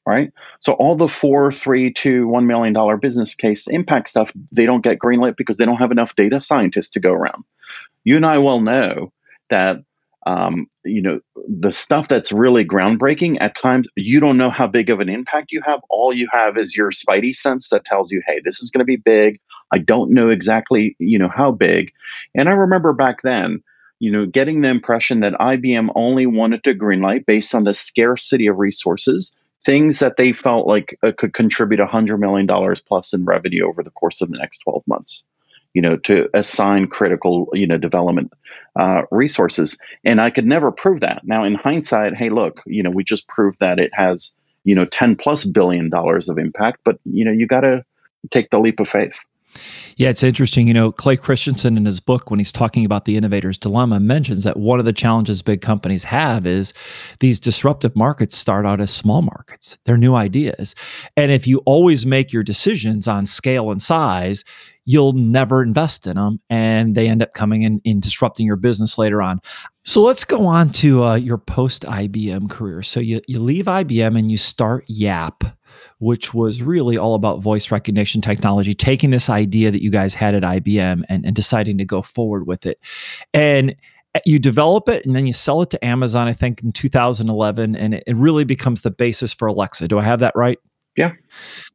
right? 0.07 0.33
So 0.61 0.75
all 0.75 0.97
the 0.97 1.09
four, 1.09 1.51
three, 1.51 1.91
two, 1.91 2.29
one 2.29 2.47
million 2.47 2.75
dollar 2.75 2.99
business 2.99 3.35
case 3.35 3.67
impact 3.67 4.11
stuff, 4.11 4.31
they 4.53 4.67
don't 4.67 4.85
get 4.85 4.99
greenlit 4.99 5.35
because 5.35 5.57
they 5.57 5.65
don't 5.65 5.79
have 5.79 5.93
enough 5.93 6.15
data 6.15 6.41
scientists 6.41 6.91
to 6.91 7.01
go 7.01 7.11
around. 7.11 7.45
You 8.05 8.17
and 8.17 8.27
I 8.27 8.37
well 8.37 8.61
know 8.61 9.15
that 9.49 9.79
um, 10.27 10.67
you 10.85 11.03
know 11.03 11.21
the 11.49 11.73
stuff 11.73 12.09
that's 12.09 12.33
really 12.33 12.65
groundbreaking 12.65 13.37
at 13.41 13.57
times 13.57 13.89
you 13.97 14.21
don't 14.21 14.37
know 14.37 14.51
how 14.51 14.67
big 14.67 14.91
of 14.91 15.01
an 15.01 15.09
impact 15.09 15.53
you 15.53 15.61
have. 15.65 15.81
All 15.91 16.13
you 16.13 16.29
have 16.33 16.57
is 16.57 16.77
your 16.77 16.91
spidey 16.91 17.35
sense 17.35 17.69
that 17.69 17.85
tells 17.85 18.11
you 18.11 18.23
hey 18.27 18.41
this 18.45 18.61
is 18.61 18.71
going 18.71 18.81
to 18.81 18.85
be 18.85 18.97
big. 18.97 19.41
I 19.73 19.79
don't 19.79 20.13
know 20.13 20.29
exactly 20.31 20.97
you 20.99 21.19
know 21.19 21.31
how 21.35 21.53
big. 21.53 21.93
And 22.35 22.49
i 22.49 22.53
remember 22.53 22.93
back 22.93 23.23
then 23.23 23.63
you 24.01 24.11
know 24.11 24.27
getting 24.27 24.61
the 24.61 24.69
impression 24.69 25.21
that 25.21 25.35
ibm 25.35 25.89
only 25.95 26.27
wanted 26.27 26.65
to 26.65 26.75
greenlight 26.75 27.27
based 27.27 27.55
on 27.55 27.65
the 27.65 27.75
scarcity 27.75 28.47
of 28.47 28.59
resources 28.59 29.37
things 29.65 30.01
that 30.01 30.17
they 30.19 30.33
felt 30.33 30.67
like 30.67 30.99
uh, 31.03 31.11
could 31.17 31.33
contribute 31.33 31.81
$100 31.81 32.19
million 32.19 32.47
plus 32.87 33.15
in 33.15 33.25
revenue 33.25 33.67
over 33.67 33.83
the 33.83 33.91
course 33.91 34.21
of 34.21 34.31
the 34.31 34.37
next 34.37 34.59
12 34.59 34.83
months 34.87 35.25
you 35.75 35.83
know, 35.83 35.97
to 35.99 36.29
assign 36.35 36.87
critical, 36.87 37.49
you 37.53 37.67
know, 37.67 37.77
development 37.77 38.33
uh, 38.77 39.03
resources. 39.11 39.77
And 40.05 40.21
I 40.21 40.31
could 40.31 40.47
never 40.47 40.73
prove 40.73 41.01
that. 41.01 41.23
Now, 41.25 41.45
in 41.45 41.55
hindsight, 41.55 42.15
hey, 42.15 42.31
look, 42.31 42.61
you 42.67 42.83
know, 42.83 42.91
we 42.91 43.05
just 43.05 43.29
proved 43.29 43.61
that 43.61 43.79
it 43.79 43.91
has, 43.93 44.33
you 44.65 44.75
know, 44.75 44.85
10 44.87 45.17
plus 45.17 45.45
billion 45.45 45.91
dollars 45.91 46.29
of 46.29 46.39
impact, 46.39 46.81
but, 46.85 46.99
you 47.05 47.25
know, 47.25 47.33
you 47.33 47.47
got 47.47 47.61
to 47.61 47.85
take 48.31 48.51
the 48.51 48.59
leap 48.59 48.81
of 48.81 48.89
faith. 48.89 49.15
Yeah, 49.97 50.09
it's 50.09 50.25
interesting. 50.25 50.67
You 50.67 50.75
know, 50.75 50.91
Clay 50.91 51.17
Christensen 51.17 51.77
in 51.77 51.85
his 51.85 52.01
book, 52.01 52.31
when 52.31 52.41
he's 52.41 52.51
talking 52.51 52.85
about 52.85 53.05
the 53.05 53.17
innovator's 53.17 53.59
dilemma, 53.59 54.01
mentions 54.01 54.43
that 54.43 54.57
one 54.57 54.81
of 54.81 54.85
the 54.85 54.93
challenges 54.93 55.43
big 55.43 55.61
companies 55.61 56.05
have 56.05 56.47
is 56.47 56.75
these 57.21 57.39
disruptive 57.39 57.95
markets 57.95 58.37
start 58.37 58.67
out 58.67 58.81
as 58.81 58.93
small 58.93 59.23
markets. 59.23 59.79
They're 59.85 59.97
new 59.97 60.15
ideas. 60.17 60.75
And 61.17 61.31
if 61.31 61.47
you 61.47 61.59
always 61.59 62.05
make 62.05 62.33
your 62.33 62.43
decisions 62.43 63.07
on 63.07 63.27
scale 63.27 63.71
and 63.71 63.81
size, 63.81 64.45
you'll 64.85 65.13
never 65.13 65.63
invest 65.63 66.07
in 66.07 66.17
them 66.17 66.41
and 66.51 66.95
they 66.95 67.09
end 67.09 67.23
up 67.23 67.33
coming 67.33 67.63
in 67.63 67.81
and 67.85 68.03
disrupting 68.03 68.47
your 68.47 68.57
business 68.57 68.99
later 68.99 69.23
on. 69.23 69.41
So 69.85 70.03
let's 70.03 70.25
go 70.25 70.47
on 70.47 70.71
to 70.73 71.05
uh, 71.05 71.15
your 71.15 71.39
post 71.39 71.83
IBM 71.83 72.51
career. 72.51 72.83
So 72.83 73.01
you, 73.01 73.21
you 73.27 73.41
leave 73.41 73.65
IBM 73.67 74.19
and 74.19 74.31
you 74.31 74.37
start 74.37 74.85
Yap 74.89 75.45
which 75.99 76.35
was 76.35 76.63
really 76.63 76.97
all 76.97 77.15
about 77.15 77.41
voice 77.41 77.71
recognition 77.71 78.21
technology, 78.21 78.75
taking 78.75 79.11
this 79.11 79.31
idea 79.31 79.71
that 79.71 79.83
you 79.83 79.91
guys 79.91 80.15
had 80.15 80.35
at 80.35 80.43
IBM 80.43 81.03
and, 81.09 81.25
and 81.25 81.35
deciding 81.35 81.79
to 81.79 81.85
go 81.85 82.03
forward 82.03 82.47
with 82.47 82.67
it. 82.67 82.79
And 83.33 83.75
uh, 84.15 84.21
you 84.25 84.39
develop 84.39 84.89
it 84.89 85.05
and 85.07 85.15
then 85.15 85.27
you 85.27 85.33
sell 85.33 85.63
it 85.63 85.71
to 85.71 85.85
Amazon, 85.85 86.29
I 86.29 86.33
think, 86.33 86.63
in 86.63 86.73
2011, 86.73 87.77
and 87.77 87.95
it, 87.95 88.05
it 88.07 88.17
really 88.17 88.45
becomes 88.45 88.83
the 88.83 88.91
basis 88.91 89.33
for 89.33 89.49
Alexa. 89.49 89.89
Do 89.89 89.99
I 89.99 90.03
have 90.03 90.21
that 90.21 90.35
right? 90.37 90.59
Yeah. 90.97 91.13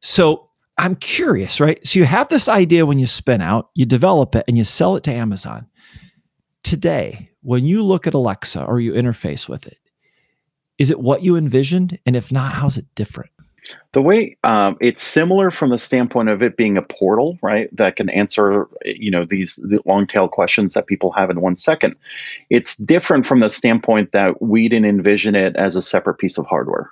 So 0.00 0.49
I'm 0.80 0.96
curious, 0.96 1.60
right? 1.60 1.78
So 1.86 1.98
you 1.98 2.06
have 2.06 2.30
this 2.30 2.48
idea 2.48 2.86
when 2.86 2.98
you 2.98 3.06
spin 3.06 3.42
out, 3.42 3.68
you 3.74 3.84
develop 3.84 4.34
it, 4.34 4.44
and 4.48 4.56
you 4.56 4.64
sell 4.64 4.96
it 4.96 5.04
to 5.04 5.12
Amazon. 5.12 5.66
Today, 6.62 7.32
when 7.42 7.66
you 7.66 7.82
look 7.82 8.06
at 8.06 8.14
Alexa 8.14 8.64
or 8.64 8.80
you 8.80 8.94
interface 8.94 9.46
with 9.46 9.66
it, 9.66 9.78
is 10.78 10.90
it 10.90 10.98
what 10.98 11.22
you 11.22 11.36
envisioned? 11.36 11.98
And 12.06 12.16
if 12.16 12.32
not, 12.32 12.54
how's 12.54 12.78
it 12.78 12.86
different? 12.94 13.30
The 13.92 14.00
way 14.00 14.38
um, 14.42 14.78
it's 14.80 15.02
similar 15.02 15.50
from 15.50 15.68
the 15.68 15.78
standpoint 15.78 16.30
of 16.30 16.42
it 16.42 16.56
being 16.56 16.78
a 16.78 16.82
portal, 16.82 17.36
right, 17.42 17.68
that 17.76 17.96
can 17.96 18.08
answer 18.08 18.66
you 18.86 19.10
know 19.10 19.26
these 19.26 19.56
the 19.56 19.82
long 19.84 20.06
tail 20.06 20.28
questions 20.28 20.72
that 20.72 20.86
people 20.86 21.12
have 21.12 21.28
in 21.28 21.42
one 21.42 21.58
second. 21.58 21.94
It's 22.48 22.74
different 22.76 23.26
from 23.26 23.40
the 23.40 23.50
standpoint 23.50 24.12
that 24.12 24.40
we 24.40 24.66
didn't 24.70 24.88
envision 24.88 25.34
it 25.34 25.56
as 25.56 25.76
a 25.76 25.82
separate 25.82 26.16
piece 26.16 26.38
of 26.38 26.46
hardware. 26.46 26.90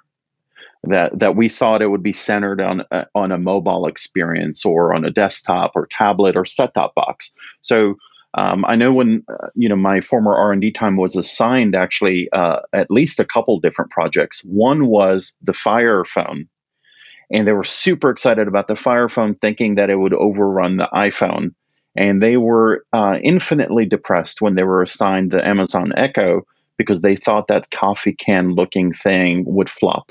That 0.84 1.18
that 1.18 1.36
we 1.36 1.48
thought 1.48 1.82
it 1.82 1.88
would 1.88 2.02
be 2.02 2.12
centered 2.12 2.60
on 2.60 2.82
a, 2.90 3.06
on 3.14 3.32
a 3.32 3.38
mobile 3.38 3.86
experience 3.86 4.64
or 4.64 4.94
on 4.94 5.04
a 5.04 5.10
desktop 5.10 5.72
or 5.74 5.88
tablet 5.90 6.36
or 6.36 6.44
set 6.44 6.72
top 6.74 6.94
box. 6.94 7.34
So 7.60 7.96
um, 8.34 8.64
I 8.64 8.76
know 8.76 8.92
when 8.94 9.24
uh, 9.28 9.48
you 9.54 9.68
know 9.68 9.76
my 9.76 10.00
former 10.00 10.36
R 10.36 10.52
and 10.52 10.60
D 10.60 10.70
time 10.70 10.96
was 10.96 11.16
assigned 11.16 11.74
actually 11.74 12.28
uh, 12.32 12.60
at 12.72 12.90
least 12.90 13.20
a 13.20 13.24
couple 13.24 13.58
different 13.60 13.90
projects. 13.90 14.42
One 14.44 14.86
was 14.86 15.34
the 15.42 15.52
Fire 15.52 16.04
phone 16.04 16.48
and 17.30 17.46
they 17.46 17.52
were 17.52 17.64
super 17.64 18.10
excited 18.10 18.48
about 18.48 18.68
the 18.68 18.76
Fire 18.76 19.08
Phone, 19.08 19.34
thinking 19.34 19.74
that 19.74 19.90
it 19.90 19.96
would 19.96 20.14
overrun 20.14 20.78
the 20.78 20.88
iPhone. 20.94 21.54
And 21.96 22.22
they 22.22 22.36
were 22.36 22.84
uh, 22.92 23.16
infinitely 23.22 23.84
depressed 23.84 24.40
when 24.40 24.54
they 24.54 24.62
were 24.62 24.82
assigned 24.82 25.32
the 25.32 25.46
Amazon 25.46 25.92
Echo 25.96 26.42
because 26.76 27.00
they 27.00 27.16
thought 27.16 27.48
that 27.48 27.70
coffee 27.70 28.14
can 28.14 28.52
looking 28.52 28.92
thing 28.92 29.44
would 29.46 29.68
flop. 29.68 30.10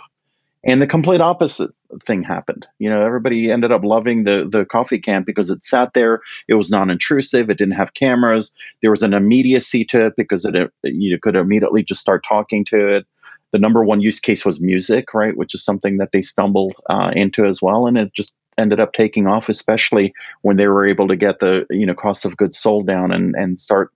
And 0.68 0.82
the 0.82 0.88
complete 0.88 1.22
opposite 1.22 1.72
thing 2.06 2.24
happened. 2.24 2.68
You 2.78 2.90
know, 2.90 3.06
everybody 3.06 3.50
ended 3.50 3.72
up 3.72 3.84
loving 3.84 4.26
the 4.26 4.48
the 4.52 4.66
coffee 4.66 5.00
can 5.00 5.24
because 5.24 5.50
it 5.50 5.64
sat 5.64 5.94
there. 5.94 6.22
It 6.50 6.56
was 6.56 6.70
non-intrusive. 6.70 7.50
It 7.50 7.58
didn't 7.58 7.76
have 7.76 7.94
cameras. 7.94 8.54
There 8.82 8.92
was 8.92 9.02
an 9.02 9.14
immediacy 9.14 9.86
to 9.86 10.08
it 10.08 10.14
because 10.18 10.46
it 10.46 10.72
you 10.84 11.18
could 11.20 11.38
immediately 11.38 11.84
just 11.84 12.02
start 12.02 12.26
talking 12.28 12.66
to 12.66 12.96
it 12.96 13.08
the 13.52 13.60
number 13.60 13.84
one 13.84 14.02
use 14.02 14.20
case 14.20 14.46
was 14.46 14.62
music, 14.62 15.14
right, 15.14 15.36
which 15.36 15.54
is 15.54 15.64
something 15.64 15.98
that 15.98 16.10
they 16.12 16.22
stumbled 16.22 16.76
uh, 16.90 17.12
into 17.14 17.46
as 17.46 17.62
well, 17.62 17.88
and 17.88 17.98
it 17.98 18.14
just 18.14 18.36
ended 18.58 18.80
up 18.80 18.94
taking 18.94 19.28
off, 19.28 19.50
especially 19.50 20.14
when 20.42 20.58
they 20.58 20.68
were 20.68 20.88
able 20.88 21.08
to 21.08 21.16
get 21.16 21.40
the 21.40 21.66
you 21.70 21.86
know 21.86 21.94
cost 21.94 22.26
of 22.26 22.38
goods 22.38 22.58
sold 22.58 22.88
down 22.88 23.12
and 23.12 23.36
and 23.36 23.60
start 23.60 23.92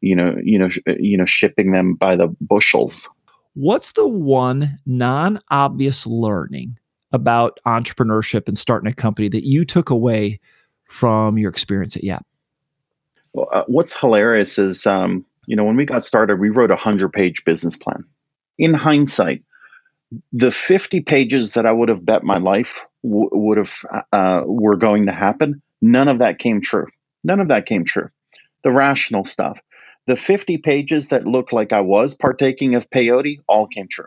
you 0.00 0.16
know 0.16 0.36
you 0.42 0.58
know 0.58 0.68
sh- 0.68 0.80
you 0.98 1.18
know 1.18 1.26
shipping 1.26 1.72
them 1.72 1.94
by 1.94 2.16
the 2.16 2.34
bushels. 2.40 3.10
What's 3.54 3.92
the 3.92 4.06
one 4.06 4.78
non-obvious 4.84 6.06
learning 6.06 6.78
about 7.12 7.60
entrepreneurship 7.66 8.48
and 8.48 8.58
starting 8.58 8.90
a 8.90 8.94
company 8.94 9.28
that 9.28 9.46
you 9.46 9.64
took 9.64 9.90
away 9.90 10.40
from 10.88 11.38
your 11.38 11.50
experience 11.50 11.96
at 11.96 12.04
Yap? 12.04 12.26
Well, 13.32 13.48
uh, 13.52 13.64
what's 13.66 13.96
hilarious 13.96 14.58
is 14.58 14.86
um, 14.86 15.24
you 15.46 15.56
know 15.56 15.64
when 15.64 15.76
we 15.76 15.86
got 15.86 16.04
started, 16.04 16.40
we 16.40 16.50
wrote 16.50 16.70
a 16.70 16.76
hundred-page 16.76 17.44
business 17.44 17.76
plan 17.76 18.04
in 18.58 18.74
hindsight, 18.74 19.42
the 20.32 20.52
50 20.52 21.00
pages 21.00 21.54
that 21.54 21.66
I 21.66 21.72
would 21.72 21.88
have 21.88 22.04
bet 22.04 22.22
my 22.22 22.38
life 22.38 22.84
w- 23.02 23.30
would 23.32 23.58
have 23.58 23.72
uh, 24.12 24.42
were 24.44 24.76
going 24.76 25.06
to 25.06 25.12
happen, 25.12 25.60
none 25.82 26.08
of 26.08 26.18
that 26.18 26.38
came 26.38 26.60
true. 26.60 26.86
None 27.24 27.40
of 27.40 27.48
that 27.48 27.66
came 27.66 27.84
true. 27.84 28.10
The 28.62 28.70
rational 28.70 29.24
stuff. 29.24 29.58
The 30.06 30.16
50 30.16 30.58
pages 30.58 31.08
that 31.08 31.26
looked 31.26 31.52
like 31.52 31.72
I 31.72 31.80
was 31.80 32.14
partaking 32.14 32.74
of 32.74 32.90
peyote 32.90 33.38
all 33.48 33.66
came 33.66 33.88
true. 33.88 34.06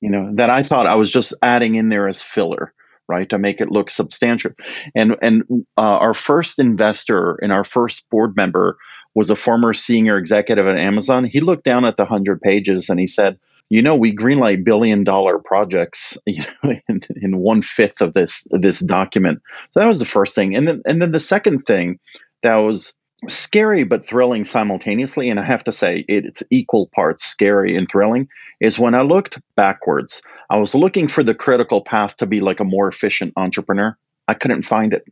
You 0.00 0.10
know, 0.10 0.30
that 0.34 0.50
I 0.50 0.62
thought 0.62 0.86
I 0.86 0.96
was 0.96 1.10
just 1.10 1.34
adding 1.42 1.76
in 1.76 1.88
there 1.88 2.08
as 2.08 2.22
filler, 2.22 2.74
right, 3.08 3.28
to 3.30 3.38
make 3.38 3.60
it 3.60 3.70
look 3.70 3.88
substantial. 3.88 4.52
And 4.94 5.16
and 5.22 5.44
uh, 5.78 5.80
our 5.80 6.14
first 6.14 6.58
investor 6.58 7.36
and 7.36 7.52
our 7.52 7.64
first 7.64 8.08
board 8.10 8.36
member 8.36 8.76
was 9.14 9.30
a 9.30 9.36
former 9.36 9.72
senior 9.72 10.18
executive 10.18 10.66
at 10.66 10.76
Amazon. 10.76 11.24
He 11.24 11.40
looked 11.40 11.64
down 11.64 11.86
at 11.86 11.96
the 11.96 12.04
100 12.04 12.40
pages 12.42 12.90
and 12.90 13.00
he 13.00 13.06
said, 13.06 13.38
you 13.70 13.80
know, 13.80 13.96
we 13.96 14.14
greenlight 14.14 14.64
billion 14.64 15.02
dollar 15.04 15.38
projects 15.38 16.18
you 16.26 16.42
know, 16.62 16.74
in, 16.88 17.00
in 17.16 17.38
one 17.38 17.62
fifth 17.62 18.00
of 18.00 18.12
this 18.12 18.46
this 18.50 18.80
document. 18.80 19.40
So 19.72 19.80
that 19.80 19.86
was 19.86 19.98
the 19.98 20.04
first 20.04 20.34
thing, 20.34 20.54
and 20.54 20.66
then 20.68 20.82
and 20.86 21.00
then 21.00 21.12
the 21.12 21.20
second 21.20 21.62
thing 21.62 21.98
that 22.42 22.56
was 22.56 22.96
scary 23.28 23.84
but 23.84 24.04
thrilling 24.04 24.44
simultaneously, 24.44 25.30
and 25.30 25.40
I 25.40 25.44
have 25.44 25.64
to 25.64 25.72
say 25.72 26.04
it's 26.08 26.42
equal 26.50 26.88
parts 26.88 27.24
scary 27.24 27.76
and 27.76 27.88
thrilling. 27.90 28.28
Is 28.60 28.78
when 28.78 28.94
I 28.94 29.02
looked 29.02 29.38
backwards, 29.54 30.22
I 30.48 30.58
was 30.58 30.74
looking 30.74 31.08
for 31.08 31.22
the 31.22 31.34
critical 31.34 31.82
path 31.82 32.16
to 32.18 32.26
be 32.26 32.40
like 32.40 32.60
a 32.60 32.64
more 32.64 32.88
efficient 32.88 33.32
entrepreneur. 33.36 33.96
I 34.28 34.34
couldn't 34.34 34.62
find 34.62 34.92
it. 34.92 35.04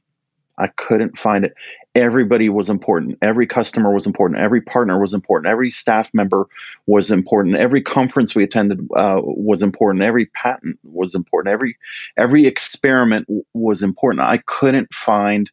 I 0.58 0.68
couldn't 0.68 1.18
find 1.18 1.44
it. 1.44 1.54
Everybody 1.96 2.48
was 2.48 2.70
important. 2.70 3.18
Every 3.22 3.46
customer 3.46 3.92
was 3.92 4.06
important. 4.06 4.40
Every 4.40 4.60
partner 4.60 5.00
was 5.00 5.14
important. 5.14 5.50
Every 5.50 5.70
staff 5.70 6.10
member 6.12 6.46
was 6.86 7.10
important. 7.10 7.56
Every 7.56 7.82
conference 7.82 8.34
we 8.34 8.44
attended 8.44 8.80
uh, 8.96 9.20
was 9.22 9.62
important. 9.62 10.02
Every 10.02 10.26
patent 10.26 10.78
was 10.84 11.14
important. 11.14 11.52
Every 11.52 11.76
every 12.16 12.46
experiment 12.46 13.26
w- 13.26 13.44
was 13.52 13.82
important. 13.82 14.26
I 14.26 14.38
couldn't 14.46 14.92
find 14.94 15.50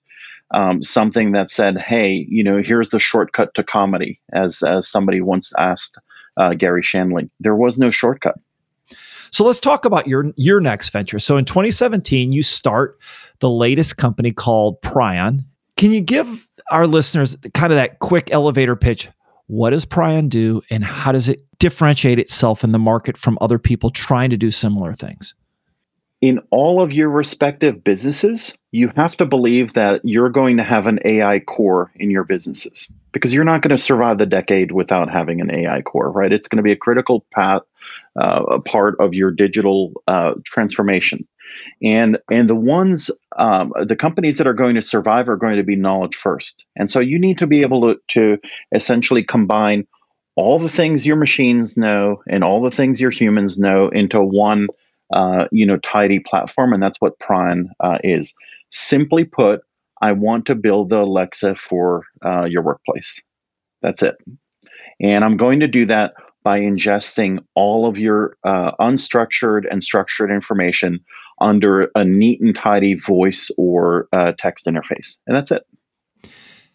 um, 0.53 0.81
something 0.81 1.31
that 1.31 1.49
said, 1.49 1.77
"Hey, 1.77 2.25
you 2.29 2.43
know, 2.43 2.61
here's 2.61 2.89
the 2.89 2.99
shortcut 2.99 3.53
to 3.55 3.63
comedy," 3.63 4.19
as 4.33 4.63
as 4.63 4.87
somebody 4.87 5.21
once 5.21 5.53
asked 5.57 5.97
uh, 6.37 6.53
Garry 6.53 6.81
Shandling. 6.81 7.29
There 7.39 7.55
was 7.55 7.77
no 7.79 7.91
shortcut. 7.91 8.35
So 9.31 9.45
let's 9.45 9.59
talk 9.59 9.85
about 9.85 10.07
your 10.07 10.33
your 10.35 10.59
next 10.59 10.89
venture. 10.89 11.19
So 11.19 11.37
in 11.37 11.45
2017, 11.45 12.31
you 12.31 12.43
start 12.43 12.99
the 13.39 13.49
latest 13.49 13.97
company 13.97 14.31
called 14.31 14.81
Pryon. 14.81 15.45
Can 15.77 15.91
you 15.91 16.01
give 16.01 16.47
our 16.69 16.85
listeners 16.85 17.37
kind 17.53 17.71
of 17.71 17.77
that 17.77 17.99
quick 17.99 18.31
elevator 18.31 18.75
pitch? 18.75 19.07
What 19.47 19.71
does 19.71 19.85
Pryon 19.85 20.29
do, 20.29 20.61
and 20.69 20.83
how 20.83 21.11
does 21.11 21.29
it 21.29 21.41
differentiate 21.59 22.19
itself 22.19 22.63
in 22.63 22.71
the 22.71 22.79
market 22.79 23.17
from 23.17 23.37
other 23.41 23.59
people 23.59 23.89
trying 23.89 24.29
to 24.29 24.37
do 24.37 24.51
similar 24.51 24.93
things? 24.93 25.33
In 26.21 26.39
all 26.51 26.81
of 26.81 26.93
your 26.93 27.09
respective 27.09 27.83
businesses, 27.83 28.55
you 28.71 28.91
have 28.95 29.17
to 29.17 29.25
believe 29.25 29.73
that 29.73 30.01
you're 30.03 30.29
going 30.29 30.57
to 30.57 30.63
have 30.63 30.85
an 30.85 30.99
AI 31.03 31.39
core 31.39 31.91
in 31.95 32.11
your 32.11 32.23
businesses 32.23 32.91
because 33.11 33.33
you're 33.33 33.43
not 33.43 33.63
going 33.63 33.75
to 33.75 33.81
survive 33.81 34.19
the 34.19 34.27
decade 34.27 34.71
without 34.71 35.09
having 35.11 35.41
an 35.41 35.49
AI 35.51 35.81
core, 35.81 36.11
right? 36.11 36.31
It's 36.31 36.47
going 36.47 36.57
to 36.57 36.63
be 36.63 36.71
a 36.71 36.77
critical 36.77 37.25
path, 37.33 37.63
uh, 38.15 38.43
a 38.43 38.61
part 38.61 38.97
of 38.99 39.15
your 39.15 39.31
digital 39.31 39.93
uh, 40.07 40.33
transformation. 40.45 41.27
And 41.83 42.19
and 42.29 42.47
the 42.47 42.55
ones, 42.55 43.11
um, 43.37 43.73
the 43.85 43.95
companies 43.97 44.37
that 44.37 44.47
are 44.47 44.53
going 44.53 44.75
to 44.75 44.81
survive 44.81 45.27
are 45.27 45.35
going 45.37 45.57
to 45.57 45.63
be 45.63 45.75
knowledge 45.75 46.15
first. 46.15 46.65
And 46.75 46.89
so 46.89 46.99
you 46.99 47.19
need 47.19 47.39
to 47.39 47.47
be 47.47 47.61
able 47.63 47.93
to, 47.93 47.99
to 48.09 48.37
essentially 48.73 49.23
combine 49.23 49.87
all 50.35 50.59
the 50.59 50.69
things 50.69 51.05
your 51.05 51.17
machines 51.17 51.77
know 51.77 52.23
and 52.29 52.43
all 52.43 52.61
the 52.61 52.75
things 52.75 53.01
your 53.01 53.11
humans 53.11 53.59
know 53.59 53.89
into 53.89 54.21
one 54.21 54.67
uh, 55.13 55.45
you 55.51 55.65
know, 55.65 55.77
tidy 55.77 56.19
platform, 56.19 56.73
and 56.73 56.81
that's 56.81 56.99
what 56.99 57.19
Pryon 57.19 57.69
uh, 57.79 57.97
is. 58.03 58.33
Simply 58.71 59.25
put, 59.25 59.61
I 60.01 60.11
want 60.13 60.45
to 60.47 60.55
build 60.55 60.89
the 60.89 61.01
Alexa 61.01 61.55
for 61.55 62.03
uh, 62.25 62.45
your 62.45 62.63
workplace. 62.63 63.21
That's 63.81 64.03
it, 64.03 64.15
and 64.99 65.23
I'm 65.23 65.37
going 65.37 65.59
to 65.61 65.67
do 65.67 65.85
that 65.85 66.13
by 66.43 66.59
ingesting 66.59 67.39
all 67.55 67.87
of 67.87 67.97
your 67.97 68.37
uh, 68.43 68.71
unstructured 68.79 69.63
and 69.69 69.83
structured 69.83 70.31
information 70.31 70.99
under 71.39 71.91
a 71.95 72.03
neat 72.03 72.41
and 72.41 72.55
tidy 72.55 72.95
voice 72.95 73.51
or 73.57 74.07
uh, 74.13 74.31
text 74.37 74.65
interface, 74.65 75.17
and 75.27 75.35
that's 75.35 75.51
it. 75.51 75.63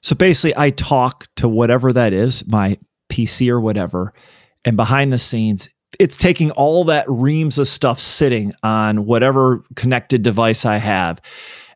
So 0.02 0.14
basically, 0.14 0.56
I 0.56 0.70
talk 0.70 1.26
to 1.36 1.48
whatever 1.48 1.92
that 1.92 2.12
is, 2.12 2.46
my 2.46 2.78
PC 3.08 3.48
or 3.48 3.60
whatever, 3.60 4.12
and 4.64 4.76
behind 4.76 5.12
the 5.12 5.18
scenes, 5.18 5.68
it's 5.98 6.16
taking 6.16 6.50
all 6.52 6.84
that 6.84 7.04
reams 7.08 7.58
of 7.58 7.68
stuff 7.68 7.98
sitting 8.00 8.52
on 8.62 9.06
whatever 9.06 9.64
connected 9.74 10.22
device 10.22 10.64
I 10.64 10.76
have 10.76 11.20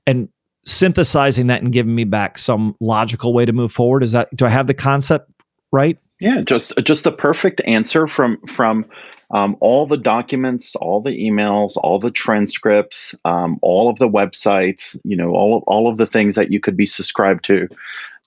and 0.07 0.29
synthesizing 0.65 1.49
that 1.49 1.63
and 1.63 1.73
giving 1.73 1.95
me 1.95 2.05
back 2.05 2.39
some 2.39 2.77
logical 2.81 3.33
way 3.33 3.45
to 3.45 3.53
move 3.53 3.73
forward. 3.73 4.03
Is 4.03 4.13
that 4.13 4.29
do 4.35 4.47
I 4.47 4.51
have 4.51 4.67
the 4.67 4.75
concept 4.75 5.31
right? 5.73 5.99
Yeah, 6.21 6.43
just 6.43 6.75
just 6.85 7.05
the 7.05 7.13
perfect 7.13 7.63
answer 7.67 8.07
from 8.07 8.41
from 8.47 8.87
um, 9.33 9.57
all 9.61 9.87
the 9.87 9.97
documents, 9.97 10.75
all 10.77 11.01
the 11.01 11.11
emails, 11.11 11.77
all 11.77 11.99
the 11.99 12.11
transcripts, 12.11 13.15
um, 13.25 13.59
all 13.63 13.89
of 13.89 13.99
the 13.99 14.09
websites, 14.09 14.99
you 15.05 15.17
know, 15.17 15.31
all 15.31 15.57
of, 15.57 15.63
all 15.67 15.89
of 15.89 15.99
the 15.99 16.07
things 16.07 16.35
that 16.35 16.51
you 16.51 16.61
could 16.61 16.77
be 16.77 16.87
subscribed 16.87 17.45
to, 17.45 17.69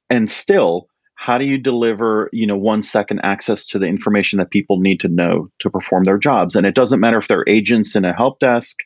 and 0.09 0.31
still 0.31 0.87
how 1.23 1.37
do 1.37 1.45
you 1.45 1.57
deliver 1.57 2.29
you 2.33 2.45
know 2.45 2.57
one 2.57 2.83
second 2.83 3.21
access 3.23 3.65
to 3.65 3.79
the 3.79 3.85
information 3.85 4.39
that 4.39 4.51
people 4.51 4.81
need 4.81 4.99
to 4.99 5.07
know 5.07 5.49
to 5.59 5.69
perform 5.69 6.03
their 6.03 6.17
jobs? 6.17 6.53
And 6.53 6.65
it 6.65 6.75
doesn't 6.75 6.99
matter 6.99 7.17
if 7.17 7.29
they're 7.29 7.47
agents 7.47 7.95
in 7.95 8.03
a 8.03 8.13
help 8.13 8.39
desk 8.39 8.79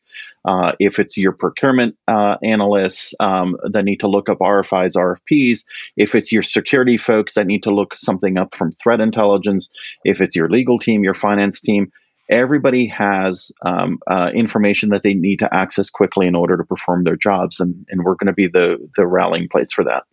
uh, 0.45 0.73
if 0.79 0.99
it's 0.99 1.17
your 1.17 1.31
procurement 1.31 1.95
uh, 2.07 2.37
analysts 2.43 3.15
um, 3.19 3.57
that 3.71 3.85
need 3.85 4.01
to 4.01 4.07
look 4.07 4.29
up 4.29 4.37
rfis 4.37 4.95
rfps 4.95 5.65
if 5.95 6.13
it's 6.13 6.31
your 6.31 6.43
security 6.43 6.95
folks 6.95 7.33
that 7.33 7.47
need 7.47 7.63
to 7.63 7.71
look 7.71 7.97
something 7.97 8.37
up 8.37 8.53
from 8.53 8.71
threat 8.73 9.01
intelligence 9.01 9.71
if 10.05 10.21
it's 10.21 10.35
your 10.35 10.47
legal 10.47 10.77
team 10.77 11.03
your 11.03 11.15
finance 11.15 11.59
team 11.59 11.91
everybody 12.29 12.85
has 12.85 13.51
um, 13.65 13.97
uh, 14.05 14.29
information 14.35 14.89
that 14.89 15.01
they 15.01 15.13
need 15.13 15.39
to 15.39 15.53
access 15.53 15.89
quickly 15.89 16.27
in 16.27 16.35
order 16.35 16.57
to 16.57 16.63
perform 16.65 17.03
their 17.03 17.15
jobs. 17.15 17.61
And, 17.61 17.85
and 17.89 18.03
we're 18.03 18.15
going 18.15 18.27
to 18.27 18.33
be 18.33 18.47
the 18.47 18.77
the 18.97 19.07
rallying 19.07 19.47
place 19.47 19.71
for 19.71 19.85
that 19.85 20.03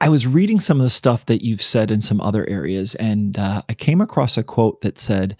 I 0.00 0.08
was 0.08 0.26
reading 0.26 0.60
some 0.60 0.78
of 0.78 0.82
the 0.82 0.90
stuff 0.90 1.26
that 1.26 1.44
you've 1.44 1.62
said 1.62 1.90
in 1.90 2.00
some 2.00 2.22
other 2.22 2.48
areas, 2.48 2.94
and 2.94 3.38
uh, 3.38 3.62
I 3.68 3.74
came 3.74 4.00
across 4.00 4.38
a 4.38 4.42
quote 4.42 4.80
that 4.80 4.98
said, 4.98 5.36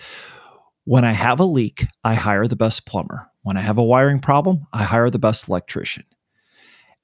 When 0.84 1.04
I 1.04 1.12
have 1.12 1.40
a 1.40 1.44
leak, 1.44 1.84
I 2.04 2.14
hire 2.14 2.46
the 2.46 2.56
best 2.56 2.86
plumber. 2.86 3.26
When 3.42 3.56
I 3.56 3.62
have 3.62 3.78
a 3.78 3.82
wiring 3.82 4.20
problem, 4.20 4.66
I 4.72 4.82
hire 4.82 5.08
the 5.08 5.18
best 5.18 5.48
electrician. 5.48 6.04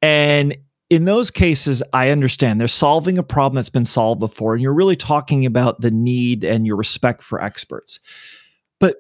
And 0.03 0.55
in 0.91 1.07
those 1.07 1.31
cases, 1.31 1.83
I 1.95 2.11
understand 2.11 2.61
they're 2.61 2.69
solving 2.69 3.17
a 3.17 3.23
problem 3.23 3.57
that's 3.57 3.71
been 3.71 3.87
solved 3.87 4.21
before, 4.21 4.53
and 4.53 4.63
you're 4.63 4.75
really 4.75 4.97
talking 4.97 5.47
about 5.47 5.81
the 5.81 5.91
need 5.91 6.45
and 6.45 6.67
your 6.67 6.77
respect 6.77 7.23
for 7.23 7.43
experts. 7.43 8.01
But 8.81 8.97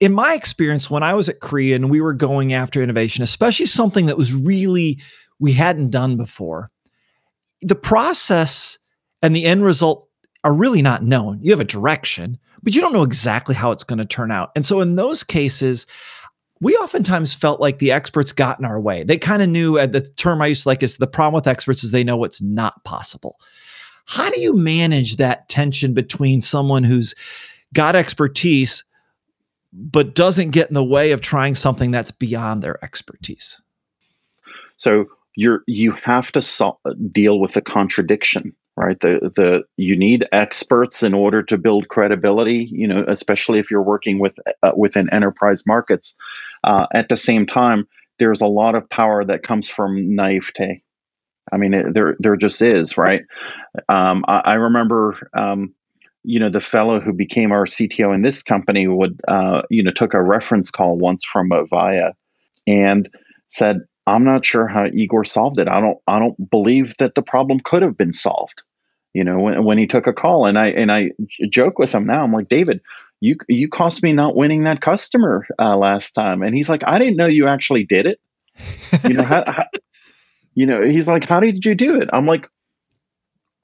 in 0.00 0.12
my 0.12 0.34
experience, 0.34 0.90
when 0.90 1.02
I 1.02 1.14
was 1.14 1.30
at 1.30 1.40
Cree 1.40 1.72
and 1.72 1.90
we 1.90 2.02
were 2.02 2.12
going 2.12 2.52
after 2.52 2.82
innovation, 2.82 3.22
especially 3.22 3.64
something 3.64 4.04
that 4.06 4.18
was 4.18 4.34
really 4.34 5.00
we 5.38 5.52
hadn't 5.52 5.90
done 5.90 6.18
before, 6.18 6.70
the 7.62 7.74
process 7.74 8.78
and 9.22 9.34
the 9.34 9.44
end 9.44 9.64
result 9.64 10.08
are 10.44 10.52
really 10.52 10.82
not 10.82 11.02
known. 11.02 11.40
You 11.42 11.50
have 11.50 11.60
a 11.60 11.64
direction, 11.64 12.38
but 12.62 12.74
you 12.74 12.80
don't 12.80 12.92
know 12.92 13.02
exactly 13.02 13.54
how 13.54 13.72
it's 13.72 13.84
going 13.84 13.98
to 13.98 14.04
turn 14.04 14.30
out. 14.30 14.50
And 14.54 14.64
so 14.64 14.80
in 14.80 14.96
those 14.96 15.24
cases, 15.24 15.86
we 16.60 16.76
oftentimes 16.76 17.34
felt 17.34 17.60
like 17.60 17.78
the 17.78 17.92
experts 17.92 18.32
got 18.32 18.58
in 18.58 18.64
our 18.64 18.80
way. 18.80 19.02
They 19.02 19.18
kind 19.18 19.42
of 19.42 19.48
knew 19.48 19.78
at 19.78 19.92
the 19.92 20.00
term 20.00 20.40
I 20.40 20.46
used 20.46 20.62
to 20.62 20.68
like 20.68 20.82
is 20.82 20.96
the 20.96 21.06
problem 21.06 21.34
with 21.34 21.46
experts 21.46 21.84
is 21.84 21.90
they 21.90 22.04
know 22.04 22.16
what's 22.16 22.40
not 22.40 22.82
possible. 22.84 23.38
How 24.06 24.30
do 24.30 24.40
you 24.40 24.54
manage 24.54 25.16
that 25.16 25.48
tension 25.48 25.92
between 25.92 26.40
someone 26.40 26.84
who's 26.84 27.14
got 27.74 27.96
expertise 27.96 28.84
but 29.72 30.14
doesn't 30.14 30.50
get 30.50 30.68
in 30.68 30.74
the 30.74 30.84
way 30.84 31.10
of 31.10 31.20
trying 31.20 31.54
something 31.54 31.90
that's 31.90 32.12
beyond 32.12 32.62
their 32.62 32.82
expertise? 32.84 33.60
So 34.76 35.06
you're 35.36 35.62
you 35.66 35.92
have 35.92 36.32
to 36.32 36.74
deal 37.12 37.38
with 37.38 37.52
the 37.52 37.62
contradiction 37.62 38.54
right? 38.76 39.00
The 39.00 39.30
the 39.34 39.62
you 39.76 39.96
need 39.96 40.26
experts 40.32 41.02
in 41.02 41.14
order 41.14 41.42
to 41.44 41.56
build 41.56 41.88
credibility 41.88 42.68
you 42.70 42.86
know 42.86 43.04
especially 43.08 43.58
if 43.58 43.70
you're 43.70 43.82
working 43.82 44.18
with 44.18 44.34
uh, 44.62 44.72
within 44.76 45.12
enterprise 45.12 45.64
markets. 45.66 46.14
Uh, 46.64 46.86
at 46.92 47.08
the 47.08 47.16
same 47.16 47.46
time 47.46 47.86
there's 48.18 48.40
a 48.40 48.46
lot 48.46 48.74
of 48.74 48.88
power 48.88 49.24
that 49.24 49.42
comes 49.42 49.68
from 49.68 50.14
naivete. 50.14 50.82
I 51.52 51.56
mean 51.56 51.74
it, 51.74 51.94
there 51.94 52.16
there 52.18 52.36
just 52.36 52.60
is 52.60 52.98
right? 52.98 53.22
Um, 53.88 54.24
I, 54.28 54.42
I, 54.44 54.54
remember 54.54 55.28
um, 55.34 55.74
you 56.24 56.40
know 56.40 56.50
the 56.50 56.60
fellow 56.60 57.00
who 57.00 57.12
became 57.12 57.52
our 57.52 57.64
cto 57.64 58.14
in 58.14 58.22
this 58.22 58.42
company 58.42 58.86
would 58.88 59.20
uh, 59.28 59.62
you 59.70 59.82
know 59.82 59.92
took 59.92 60.12
a 60.12 60.22
reference 60.22 60.70
call 60.70 60.98
once 60.98 61.24
from 61.24 61.50
avaya 61.50 62.12
and 62.66 63.08
said 63.48 63.78
I'm 64.06 64.24
not 64.24 64.44
sure 64.44 64.66
how 64.66 64.86
Igor 64.86 65.24
solved 65.24 65.58
it. 65.58 65.68
I 65.68 65.80
don't 65.80 65.98
I 66.06 66.18
don't 66.18 66.50
believe 66.50 66.94
that 66.98 67.14
the 67.14 67.22
problem 67.22 67.60
could 67.60 67.82
have 67.82 67.96
been 67.96 68.12
solved. 68.12 68.62
You 69.12 69.24
know, 69.24 69.38
when, 69.38 69.64
when 69.64 69.78
he 69.78 69.86
took 69.86 70.06
a 70.06 70.12
call 70.12 70.46
and 70.46 70.58
I 70.58 70.68
and 70.68 70.92
I 70.92 71.12
joke 71.48 71.78
with 71.78 71.92
him 71.92 72.06
now. 72.06 72.22
I'm 72.22 72.32
like, 72.32 72.48
David, 72.48 72.82
you 73.20 73.36
you 73.48 73.68
cost 73.68 74.02
me 74.02 74.12
not 74.12 74.36
winning 74.36 74.64
that 74.64 74.80
customer 74.80 75.46
uh, 75.58 75.76
last 75.76 76.12
time, 76.12 76.42
and 76.42 76.54
he's 76.54 76.68
like, 76.68 76.82
I 76.86 76.98
didn't 76.98 77.16
know 77.16 77.26
you 77.26 77.48
actually 77.48 77.84
did 77.84 78.06
it. 78.06 78.20
You 79.04 79.14
know, 79.14 79.22
how, 79.22 79.44
how, 79.46 79.64
you 80.54 80.66
know, 80.66 80.82
he's 80.82 81.08
like, 81.08 81.24
how 81.24 81.40
did 81.40 81.64
you 81.64 81.74
do 81.74 82.00
it? 82.00 82.08
I'm 82.12 82.26
like, 82.26 82.48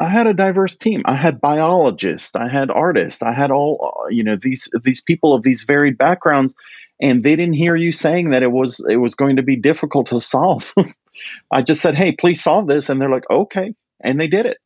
I 0.01 0.09
had 0.09 0.27
a 0.27 0.35
diverse 0.35 0.77
team. 0.77 1.03
I 1.05 1.15
had 1.15 1.41
biologists, 1.41 2.35
I 2.35 2.49
had 2.49 2.71
artists, 2.71 3.23
I 3.23 3.33
had 3.33 3.51
all 3.51 4.07
you 4.11 4.25
know 4.25 4.37
these 4.41 4.69
these 4.83 5.01
people 5.01 5.35
of 5.35 5.43
these 5.43 5.63
varied 5.63 5.97
backgrounds, 5.97 6.55
and 7.03 7.25
they 7.25 7.35
didn't 7.37 7.55
hear 7.55 7.75
you 7.75 7.91
saying 7.91 8.31
that 8.31 8.43
it 8.43 8.53
was 8.53 8.83
it 8.89 8.97
was 8.97 9.15
going 9.15 9.37
to 9.37 9.43
be 9.43 9.57
difficult 9.57 10.07
to 10.07 10.21
solve. 10.21 10.73
I 11.51 11.63
just 11.63 11.83
said, 11.83 11.97
"Hey, 11.97 12.13
please 12.13 12.43
solve 12.43 12.69
this," 12.69 12.89
and 12.89 13.01
they're 13.01 13.11
like, 13.11 13.29
"Okay," 13.29 13.75
and 14.03 14.19
they 14.19 14.29
did 14.29 14.47
it. 14.47 14.59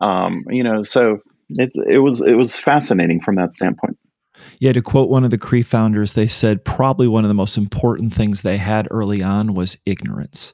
Um, 0.00 0.44
you 0.48 0.62
know, 0.62 0.82
so 0.82 1.18
it 1.48 1.72
it 1.88 1.98
was 1.98 2.20
it 2.20 2.34
was 2.34 2.56
fascinating 2.56 3.20
from 3.20 3.36
that 3.36 3.54
standpoint. 3.54 3.98
Yeah, 4.58 4.72
to 4.72 4.82
quote 4.82 5.08
one 5.08 5.24
of 5.24 5.30
the 5.30 5.38
Cree 5.38 5.62
founders, 5.62 6.12
they 6.12 6.28
said 6.28 6.64
probably 6.64 7.08
one 7.08 7.24
of 7.24 7.28
the 7.28 7.34
most 7.34 7.56
important 7.56 8.12
things 8.12 8.42
they 8.42 8.58
had 8.58 8.86
early 8.90 9.22
on 9.22 9.54
was 9.54 9.78
ignorance. 9.86 10.52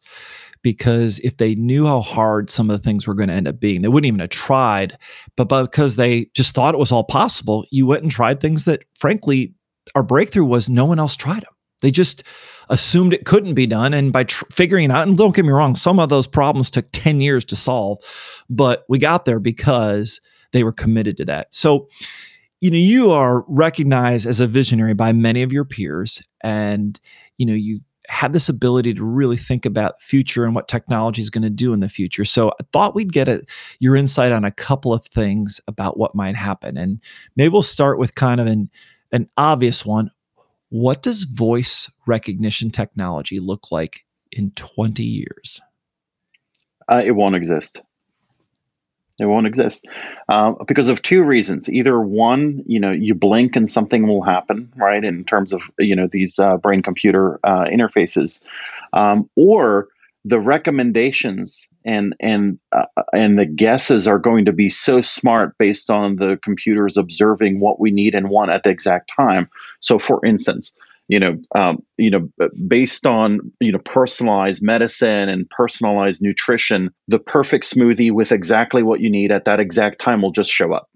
Because 0.60 1.20
if 1.20 1.36
they 1.36 1.54
knew 1.54 1.86
how 1.86 2.00
hard 2.00 2.50
some 2.50 2.68
of 2.68 2.76
the 2.76 2.82
things 2.82 3.06
were 3.06 3.14
going 3.14 3.28
to 3.28 3.34
end 3.34 3.46
up 3.46 3.60
being, 3.60 3.80
they 3.80 3.88
wouldn't 3.88 4.08
even 4.08 4.20
have 4.20 4.30
tried. 4.30 4.98
But 5.36 5.44
because 5.44 5.94
they 5.94 6.26
just 6.34 6.52
thought 6.52 6.74
it 6.74 6.78
was 6.78 6.90
all 6.90 7.04
possible, 7.04 7.64
you 7.70 7.86
went 7.86 8.02
and 8.02 8.10
tried 8.10 8.40
things 8.40 8.64
that, 8.64 8.82
frankly, 8.98 9.54
our 9.94 10.02
breakthrough 10.02 10.44
was 10.44 10.68
no 10.68 10.84
one 10.84 10.98
else 10.98 11.16
tried 11.16 11.42
them. 11.42 11.52
They 11.80 11.90
just 11.90 12.24
assumed 12.70 13.12
it 13.12 13.24
couldn't 13.24 13.54
be 13.54 13.66
done. 13.66 13.94
And 13.94 14.12
by 14.12 14.24
tr- 14.24 14.44
figuring 14.52 14.90
out, 14.90 15.06
and 15.08 15.16
don't 15.16 15.34
get 15.34 15.44
me 15.44 15.52
wrong, 15.52 15.76
some 15.76 15.98
of 15.98 16.08
those 16.08 16.26
problems 16.26 16.70
took 16.70 16.86
10 16.92 17.20
years 17.20 17.44
to 17.46 17.56
solve, 17.56 17.98
but 18.50 18.84
we 18.88 18.98
got 18.98 19.24
there 19.24 19.40
because 19.40 20.20
they 20.52 20.64
were 20.64 20.72
committed 20.72 21.16
to 21.18 21.24
that. 21.26 21.54
So, 21.54 21.88
you 22.60 22.70
know, 22.70 22.78
you 22.78 23.10
are 23.10 23.44
recognized 23.46 24.26
as 24.26 24.40
a 24.40 24.46
visionary 24.46 24.94
by 24.94 25.12
many 25.12 25.42
of 25.42 25.52
your 25.52 25.64
peers, 25.64 26.22
and, 26.42 26.98
you 27.36 27.46
know, 27.46 27.54
you 27.54 27.80
have 28.08 28.32
this 28.32 28.48
ability 28.48 28.94
to 28.94 29.04
really 29.04 29.36
think 29.36 29.66
about 29.66 30.00
future 30.00 30.44
and 30.44 30.54
what 30.54 30.66
technology 30.66 31.20
is 31.20 31.28
going 31.28 31.42
to 31.42 31.50
do 31.50 31.74
in 31.74 31.80
the 31.80 31.90
future. 31.90 32.24
So 32.24 32.48
I 32.48 32.64
thought 32.72 32.94
we'd 32.94 33.12
get 33.12 33.28
a, 33.28 33.44
your 33.80 33.96
insight 33.96 34.32
on 34.32 34.44
a 34.44 34.50
couple 34.50 34.94
of 34.94 35.04
things 35.06 35.60
about 35.68 35.98
what 35.98 36.14
might 36.14 36.34
happen. 36.34 36.78
And 36.78 37.02
maybe 37.36 37.50
we'll 37.50 37.62
start 37.62 37.98
with 37.98 38.14
kind 38.14 38.40
of 38.40 38.46
an 38.46 38.70
an 39.12 39.28
obvious 39.36 39.84
one. 39.84 40.10
What 40.70 41.02
does 41.02 41.24
voice 41.24 41.90
recognition 42.06 42.70
technology 42.70 43.40
look 43.40 43.72
like 43.72 44.04
in 44.30 44.50
20 44.52 45.02
years? 45.02 45.60
Uh, 46.88 47.02
it 47.04 47.12
won't 47.12 47.36
exist. 47.36 47.82
It 49.18 49.26
won't 49.26 49.48
exist 49.48 49.86
uh, 50.28 50.52
because 50.66 50.88
of 50.88 51.02
two 51.02 51.24
reasons. 51.24 51.68
Either 51.68 52.00
one, 52.00 52.62
you 52.66 52.78
know, 52.78 52.92
you 52.92 53.14
blink 53.14 53.56
and 53.56 53.68
something 53.68 54.06
will 54.06 54.22
happen, 54.22 54.72
right? 54.76 55.02
In 55.02 55.24
terms 55.24 55.52
of 55.52 55.60
you 55.78 55.96
know 55.96 56.06
these 56.06 56.38
uh, 56.38 56.56
brain 56.56 56.82
computer 56.82 57.40
uh, 57.42 57.64
interfaces, 57.64 58.40
um, 58.92 59.28
or 59.34 59.88
the 60.28 60.38
recommendations 60.38 61.68
and 61.84 62.14
and 62.20 62.58
uh, 62.70 62.84
and 63.12 63.38
the 63.38 63.46
guesses 63.46 64.06
are 64.06 64.18
going 64.18 64.44
to 64.44 64.52
be 64.52 64.68
so 64.68 65.00
smart 65.00 65.56
based 65.58 65.90
on 65.90 66.16
the 66.16 66.38
computers 66.42 66.96
observing 66.96 67.60
what 67.60 67.80
we 67.80 67.90
need 67.90 68.14
and 68.14 68.28
want 68.28 68.50
at 68.50 68.62
the 68.62 68.70
exact 68.70 69.10
time. 69.16 69.48
So, 69.80 69.98
for 69.98 70.24
instance, 70.26 70.74
you 71.08 71.18
know, 71.18 71.38
um, 71.58 71.82
you 71.96 72.10
know, 72.10 72.28
based 72.66 73.06
on 73.06 73.52
you 73.60 73.72
know 73.72 73.78
personalized 73.78 74.62
medicine 74.62 75.30
and 75.30 75.48
personalized 75.48 76.20
nutrition, 76.20 76.90
the 77.08 77.18
perfect 77.18 77.64
smoothie 77.64 78.12
with 78.12 78.30
exactly 78.30 78.82
what 78.82 79.00
you 79.00 79.10
need 79.10 79.32
at 79.32 79.46
that 79.46 79.60
exact 79.60 79.98
time 79.98 80.20
will 80.20 80.32
just 80.32 80.50
show 80.50 80.74
up. 80.74 80.88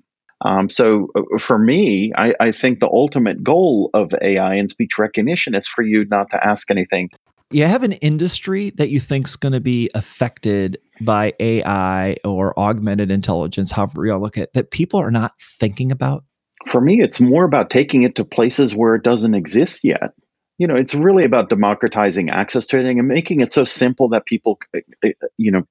Um, 0.45 0.69
so 0.69 1.09
uh, 1.15 1.39
for 1.39 1.59
me, 1.59 2.13
I, 2.17 2.35
I, 2.41 2.51
think 2.51 2.81
the 2.81 2.89
ultimate 2.89 3.45
goal 3.45 3.91
of 3.95 4.13
AI 4.21 4.57
and 4.57 4.69
speech 4.69 4.99
recognition 4.99 5.55
is 5.55 5.69
for 5.69 5.83
you 5.83 6.05
not 6.07 6.31
to 6.33 6.45
ask 6.45 6.69
anything 6.69 7.11
you 7.55 7.67
have 7.67 7.83
an 7.83 7.93
industry 7.93 8.71
that 8.71 8.91
you 8.91 9.01
think 9.01 9.27
is 9.27 9.37
going 9.37 9.53
to 9.53 9.61
be 9.61 9.91
affected 9.95 10.79
by 11.01 11.35
AI 11.41 12.17
or 12.25 12.59
augmented 12.59 13.11
intelligence, 13.11 13.73
however 13.73 14.07
you 14.07 14.17
look 14.17 14.37
at 14.39 14.45
it, 14.45 14.53
that 14.55 14.71
people 14.71 15.01
are 15.01 15.11
not 15.11 15.33
thinking 15.41 15.91
about? 15.91 16.25
For 16.69 16.81
me, 16.81 17.03
it's 17.03 17.21
more 17.21 17.45
about 17.45 17.71
taking 17.71 18.05
it 18.05 18.15
to 18.17 18.25
places 18.25 18.75
where 18.75 18.95
it 18.95 19.03
doesn't 19.03 19.35
exist 19.35 19.83
yet. 19.83 20.13
You 20.59 20.67
know, 20.67 20.77
it's 20.77 20.95
really 20.95 21.25
about 21.25 21.49
democratizing 21.49 22.31
access 22.31 22.67
to 22.69 22.79
it 22.79 22.87
and 22.87 23.09
making 23.09 23.41
it 23.41 23.53
so 23.53 23.65
simple 23.65 24.09
that 24.11 24.27
people, 24.27 24.59
eh, 24.75 24.81
eh, 25.05 25.13
you 25.39 25.51
know, 25.51 25.63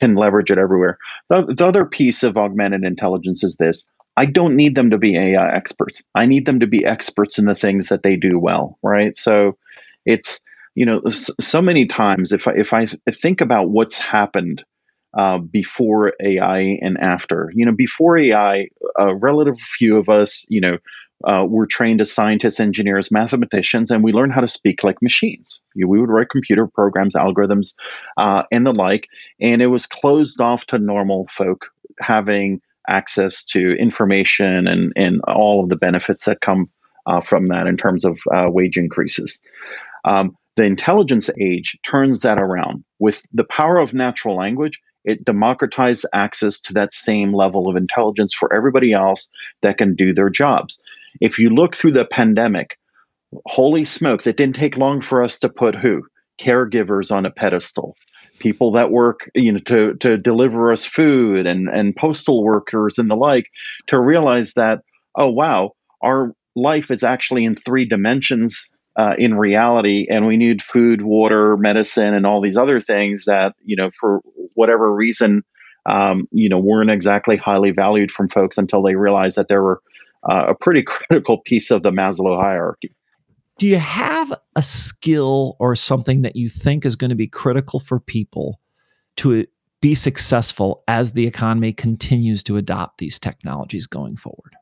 can 0.00 0.14
leverage 0.14 0.50
it 0.50 0.58
everywhere. 0.58 0.98
The, 1.30 1.54
the 1.56 1.66
other 1.66 1.84
piece 1.84 2.22
of 2.22 2.36
augmented 2.36 2.84
intelligence 2.84 3.42
is 3.42 3.56
this 3.56 3.86
I 4.16 4.26
don't 4.26 4.54
need 4.54 4.76
them 4.76 4.90
to 4.90 4.98
be 4.98 5.16
AI 5.16 5.54
experts. 5.54 6.02
I 6.14 6.26
need 6.26 6.46
them 6.46 6.60
to 6.60 6.66
be 6.66 6.84
experts 6.84 7.38
in 7.38 7.46
the 7.46 7.54
things 7.54 7.88
that 7.88 8.02
they 8.02 8.16
do 8.16 8.38
well, 8.38 8.78
right? 8.82 9.16
So 9.16 9.56
it's 10.06 10.40
you 10.74 10.86
know, 10.86 11.00
so 11.08 11.62
many 11.62 11.86
times 11.86 12.32
if 12.32 12.48
I, 12.48 12.52
if 12.52 12.72
I 12.72 12.86
think 13.10 13.40
about 13.40 13.70
what's 13.70 13.98
happened 13.98 14.64
uh, 15.16 15.38
before 15.38 16.12
AI 16.20 16.78
and 16.82 16.98
after, 16.98 17.50
you 17.54 17.64
know, 17.64 17.72
before 17.72 18.18
AI, 18.18 18.68
a 18.98 19.14
relative 19.14 19.58
few 19.58 19.96
of 19.96 20.08
us, 20.08 20.44
you 20.48 20.60
know, 20.60 20.78
uh, 21.24 21.44
were 21.48 21.66
trained 21.66 22.00
as 22.00 22.12
scientists, 22.12 22.60
engineers, 22.60 23.10
mathematicians, 23.10 23.90
and 23.90 24.02
we 24.02 24.12
learned 24.12 24.32
how 24.32 24.40
to 24.40 24.48
speak 24.48 24.82
like 24.84 25.00
machines. 25.00 25.62
You, 25.74 25.88
we 25.88 26.00
would 26.00 26.10
write 26.10 26.28
computer 26.28 26.66
programs, 26.66 27.14
algorithms, 27.14 27.74
uh, 28.16 28.42
and 28.52 28.66
the 28.66 28.72
like, 28.72 29.08
and 29.40 29.62
it 29.62 29.68
was 29.68 29.86
closed 29.86 30.40
off 30.40 30.66
to 30.66 30.78
normal 30.78 31.28
folk 31.30 31.66
having 32.00 32.60
access 32.88 33.44
to 33.44 33.74
information 33.78 34.66
and, 34.66 34.92
and 34.96 35.20
all 35.22 35.62
of 35.62 35.70
the 35.70 35.76
benefits 35.76 36.24
that 36.26 36.40
come 36.40 36.68
uh, 37.06 37.20
from 37.20 37.48
that 37.48 37.66
in 37.66 37.76
terms 37.76 38.04
of 38.04 38.18
uh, 38.34 38.46
wage 38.50 38.76
increases. 38.76 39.40
Um, 40.04 40.36
the 40.56 40.64
intelligence 40.64 41.30
age 41.40 41.78
turns 41.82 42.20
that 42.20 42.38
around. 42.38 42.84
With 42.98 43.22
the 43.32 43.44
power 43.44 43.78
of 43.78 43.92
natural 43.92 44.36
language, 44.36 44.80
it 45.04 45.24
democratized 45.24 46.06
access 46.12 46.60
to 46.62 46.72
that 46.74 46.94
same 46.94 47.34
level 47.34 47.68
of 47.68 47.76
intelligence 47.76 48.32
for 48.32 48.52
everybody 48.54 48.92
else 48.92 49.30
that 49.62 49.78
can 49.78 49.94
do 49.94 50.14
their 50.14 50.30
jobs. 50.30 50.80
If 51.20 51.38
you 51.38 51.50
look 51.50 51.74
through 51.74 51.92
the 51.92 52.04
pandemic, 52.04 52.78
holy 53.46 53.84
smokes, 53.84 54.26
it 54.26 54.36
didn't 54.36 54.56
take 54.56 54.76
long 54.76 55.00
for 55.00 55.22
us 55.22 55.38
to 55.40 55.48
put 55.48 55.74
who? 55.74 56.02
Caregivers 56.40 57.14
on 57.14 57.26
a 57.26 57.30
pedestal. 57.30 57.96
People 58.38 58.72
that 58.72 58.90
work, 58.90 59.30
you 59.34 59.52
know, 59.52 59.60
to, 59.66 59.94
to 59.94 60.16
deliver 60.16 60.72
us 60.72 60.84
food 60.84 61.46
and, 61.46 61.68
and 61.68 61.94
postal 61.94 62.42
workers 62.42 62.98
and 62.98 63.10
the 63.10 63.14
like, 63.14 63.48
to 63.88 64.00
realize 64.00 64.54
that, 64.54 64.80
oh 65.16 65.28
wow, 65.28 65.72
our 66.02 66.32
life 66.56 66.90
is 66.90 67.02
actually 67.02 67.44
in 67.44 67.54
three 67.54 67.84
dimensions 67.84 68.68
uh, 68.96 69.14
in 69.18 69.34
reality, 69.34 70.06
and 70.08 70.26
we 70.26 70.36
need 70.36 70.62
food, 70.62 71.02
water, 71.02 71.56
medicine, 71.56 72.14
and 72.14 72.26
all 72.26 72.40
these 72.40 72.56
other 72.56 72.80
things 72.80 73.24
that 73.24 73.54
you 73.64 73.76
know 73.76 73.90
for 73.98 74.20
whatever 74.54 74.92
reason, 74.92 75.42
um, 75.86 76.28
you 76.30 76.48
know, 76.48 76.58
weren't 76.58 76.90
exactly 76.90 77.36
highly 77.36 77.70
valued 77.70 78.10
from 78.10 78.28
folks 78.28 78.58
until 78.58 78.82
they 78.82 78.94
realized 78.94 79.36
that 79.36 79.48
they 79.48 79.56
were 79.56 79.80
uh, 80.28 80.46
a 80.48 80.54
pretty 80.54 80.82
critical 80.86 81.38
piece 81.38 81.70
of 81.70 81.82
the 81.82 81.90
Maslow 81.90 82.40
hierarchy. 82.40 82.94
Do 83.58 83.66
you 83.66 83.78
have 83.78 84.32
a 84.56 84.62
skill 84.62 85.56
or 85.60 85.76
something 85.76 86.22
that 86.22 86.34
you 86.34 86.48
think 86.48 86.84
is 86.84 86.96
going 86.96 87.10
to 87.10 87.16
be 87.16 87.28
critical 87.28 87.78
for 87.78 88.00
people 88.00 88.60
to 89.18 89.46
be 89.80 89.94
successful 89.94 90.82
as 90.88 91.12
the 91.12 91.26
economy 91.26 91.72
continues 91.72 92.42
to 92.44 92.56
adopt 92.56 92.98
these 92.98 93.18
technologies 93.18 93.86
going 93.86 94.16
forward? 94.16 94.56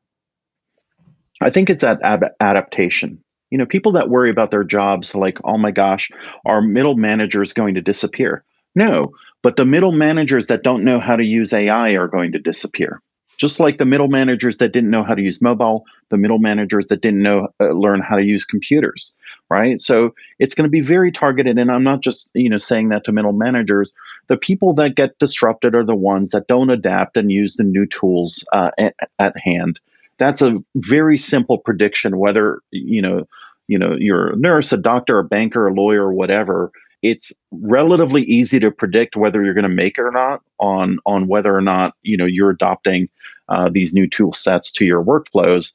I 1.41 1.51
think 1.51 1.71
it's 1.71 1.83
that 1.83 2.01
adaptation. 2.41 3.23
You 3.53 3.59
know, 3.59 3.67
people 3.67 3.93
that 3.93 4.09
worry 4.09 4.31
about 4.31 4.51
their 4.51 4.65
jobs, 4.65 5.15
like, 5.15 5.39
oh 5.45 5.59
my 5.59 5.73
gosh, 5.73 6.11
our 6.47 6.63
middle 6.63 6.97
manager 6.97 7.43
is 7.43 7.53
going 7.53 7.75
to 7.75 7.83
disappear. 7.83 8.45
No, 8.75 9.13
but 9.43 9.57
the 9.57 9.67
middle 9.67 9.93
managers 9.93 10.47
that 10.47 10.63
don't 10.63 10.85
know 10.85 10.99
how 10.99 11.17
to 11.17 11.23
use 11.23 11.53
AI 11.53 11.91
are 11.91 12.09
going 12.09 12.33
to 12.33 12.39
disappear. 12.39 13.03
Just 13.37 13.61
like 13.61 13.77
the 13.77 13.85
middle 13.85 14.09
managers 14.09 14.57
that 14.57 14.73
didn't 14.73 14.89
know 14.89 15.03
how 15.03 15.15
to 15.15 15.21
use 15.21 15.43
mobile, 15.43 15.85
the 16.09 16.17
middle 16.17 16.39
managers 16.39 16.87
that 16.87 17.03
didn't 17.03 17.23
know 17.23 17.49
uh, 17.61 17.73
learn 17.73 18.01
how 18.01 18.17
to 18.17 18.25
use 18.25 18.47
computers, 18.47 19.15
right? 19.51 19.79
So 19.79 20.15
it's 20.39 20.55
going 20.55 20.65
to 20.65 20.71
be 20.71 20.81
very 20.81 21.13
targeted. 21.13 21.59
And 21.59 21.71
I'm 21.71 21.85
not 21.85 22.01
just 22.01 22.31
you 22.33 22.49
know 22.49 22.57
saying 22.57 22.89
that 22.89 23.05
to 23.05 23.13
middle 23.13 23.35
managers. 23.35 23.93
The 24.29 24.39
people 24.39 24.73
that 24.77 24.97
get 24.97 25.19
disrupted 25.19 25.75
are 25.75 25.85
the 25.85 25.95
ones 25.95 26.31
that 26.31 26.47
don't 26.47 26.71
adapt 26.71 27.19
and 27.19 27.31
use 27.31 27.57
the 27.57 27.65
new 27.65 27.85
tools 27.85 28.47
uh, 28.51 28.71
at, 28.79 28.95
at 29.19 29.37
hand 29.37 29.79
that's 30.19 30.43
a 30.43 30.59
very 30.77 31.19
simple 31.19 31.59
prediction 31.59 32.17
whether 32.19 32.61
you 32.71 33.03
know 33.03 33.27
you 33.73 33.79
know 33.79 33.95
you're 33.99 34.33
a 34.33 34.37
nurse 34.37 34.73
a 34.73 34.77
doctor 34.77 35.19
a 35.19 35.25
banker 35.25 35.67
a 35.67 35.75
lawyer 35.75 36.13
whatever 36.13 36.71
it's 37.03 37.33
relatively 37.51 38.23
easy 38.23 38.61
to 38.61 38.71
predict 38.71 39.17
whether 39.17 39.43
you're 39.43 39.55
going 39.55 39.65
to 39.65 39.69
make 39.85 39.99
it 39.99 40.03
or 40.03 40.13
not 40.13 40.41
on 40.61 40.99
on 41.05 41.27
whether 41.27 41.55
or 41.55 41.61
not 41.61 41.95
you 42.03 42.17
know 42.17 42.27
you're 42.27 42.51
adopting 42.51 43.09
uh, 43.49 43.69
these 43.71 43.93
new 43.93 44.09
tool 44.09 44.33
sets 44.33 44.73
to 44.73 44.85
your 44.85 45.05
workflows. 45.05 45.75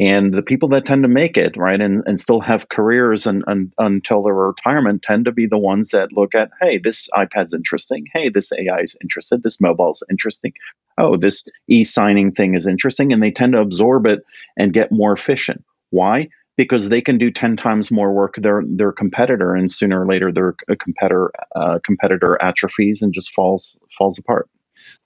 And 0.00 0.32
the 0.32 0.42
people 0.42 0.68
that 0.68 0.86
tend 0.86 1.02
to 1.02 1.08
make 1.08 1.36
it 1.36 1.56
right 1.56 1.80
and, 1.80 2.04
and 2.06 2.20
still 2.20 2.40
have 2.40 2.68
careers 2.68 3.26
and, 3.26 3.42
and 3.48 3.72
until 3.76 4.22
their 4.22 4.34
retirement 4.34 5.02
tend 5.02 5.24
to 5.24 5.32
be 5.32 5.46
the 5.46 5.58
ones 5.58 5.90
that 5.90 6.12
look 6.12 6.34
at 6.34 6.50
hey 6.60 6.78
this 6.78 7.08
ipad's 7.16 7.54
interesting. 7.54 8.06
Hey 8.12 8.28
this 8.28 8.52
ai 8.52 8.80
is 8.80 8.96
interested. 9.02 9.42
This 9.42 9.60
mobile 9.60 9.92
is 9.92 10.02
interesting. 10.10 10.52
Oh 10.98 11.16
this 11.16 11.46
e-signing 11.68 12.32
thing 12.32 12.54
is 12.54 12.66
interesting. 12.66 13.12
And 13.12 13.22
they 13.22 13.32
tend 13.32 13.52
to 13.52 13.60
absorb 13.60 14.06
it 14.06 14.24
and 14.56 14.72
get 14.72 14.92
more 14.92 15.12
efficient. 15.12 15.64
Why 15.90 16.28
because 16.60 16.90
they 16.90 17.00
can 17.00 17.16
do 17.16 17.30
10 17.30 17.56
times 17.56 17.90
more 17.90 18.12
work 18.12 18.34
their 18.36 18.62
their 18.66 18.92
competitor 18.92 19.54
and 19.54 19.72
sooner 19.72 20.02
or 20.02 20.06
later 20.06 20.30
their 20.30 20.54
competitor 20.78 21.32
uh, 21.56 21.78
competitor 21.82 22.36
atrophies 22.42 23.00
and 23.00 23.14
just 23.14 23.32
falls 23.32 23.78
falls 23.96 24.18
apart 24.18 24.46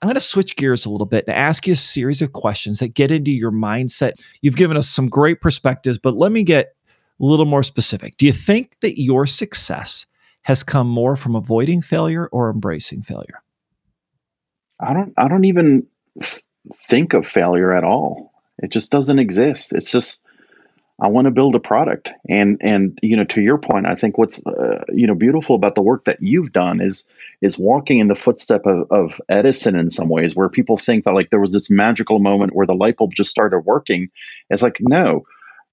I'm 0.01 0.07
going 0.07 0.15
to 0.15 0.21
switch 0.21 0.57
gears 0.57 0.85
a 0.85 0.89
little 0.89 1.05
bit 1.05 1.23
and 1.27 1.35
ask 1.35 1.65
you 1.65 1.71
a 1.71 1.77
series 1.77 2.21
of 2.21 2.33
questions 2.33 2.79
that 2.79 2.93
get 2.93 3.11
into 3.11 3.31
your 3.31 3.51
mindset. 3.51 4.13
You've 4.41 4.55
given 4.55 4.77
us 4.77 4.89
some 4.89 5.07
great 5.07 5.41
perspectives, 5.41 5.97
but 5.97 6.15
let 6.15 6.31
me 6.31 6.43
get 6.43 6.75
a 7.19 7.25
little 7.25 7.45
more 7.45 7.61
specific. 7.61 8.15
Do 8.15 8.25
you 8.25 8.31
think 8.31 8.77
that 8.79 9.01
your 9.01 9.27
success 9.27 10.05
has 10.43 10.63
come 10.63 10.87
more 10.87 11.17
from 11.17 11.35
avoiding 11.35 11.81
failure 11.81 12.27
or 12.27 12.49
embracing 12.49 13.01
failure? 13.01 13.43
I 14.79 14.93
don't 14.93 15.13
I 15.17 15.27
don't 15.27 15.45
even 15.45 15.87
think 16.89 17.13
of 17.13 17.27
failure 17.27 17.73
at 17.73 17.83
all. 17.83 18.31
It 18.59 18.71
just 18.71 18.91
doesn't 18.91 19.19
exist. 19.19 19.73
It's 19.73 19.91
just 19.91 20.24
I 21.01 21.09
want 21.09 21.25
to 21.25 21.31
build 21.31 21.55
a 21.55 21.59
product. 21.59 22.09
And 22.29 22.57
and 22.61 22.97
you 23.01 23.17
know, 23.17 23.25
to 23.25 23.41
your 23.41 23.57
point, 23.57 23.85
I 23.85 23.95
think 23.95 24.17
what's 24.17 24.45
uh, 24.45 24.83
you 24.93 25.07
know 25.07 25.15
beautiful 25.15 25.55
about 25.55 25.75
the 25.75 25.81
work 25.81 26.05
that 26.05 26.21
you've 26.21 26.53
done 26.53 26.81
is 26.81 27.05
is 27.41 27.57
walking 27.59 27.99
in 27.99 28.07
the 28.07 28.15
footstep 28.15 28.65
of, 28.65 28.91
of 28.91 29.21
Edison 29.27 29.75
in 29.75 29.89
some 29.89 30.09
ways, 30.09 30.35
where 30.35 30.49
people 30.49 30.77
think 30.77 31.03
that 31.03 31.13
like 31.13 31.29
there 31.31 31.41
was 31.41 31.51
this 31.51 31.69
magical 31.69 32.19
moment 32.19 32.55
where 32.55 32.67
the 32.67 32.75
light 32.75 32.97
bulb 32.97 33.13
just 33.13 33.31
started 33.31 33.59
working. 33.59 34.09
It's 34.49 34.61
like 34.61 34.77
no, 34.79 35.25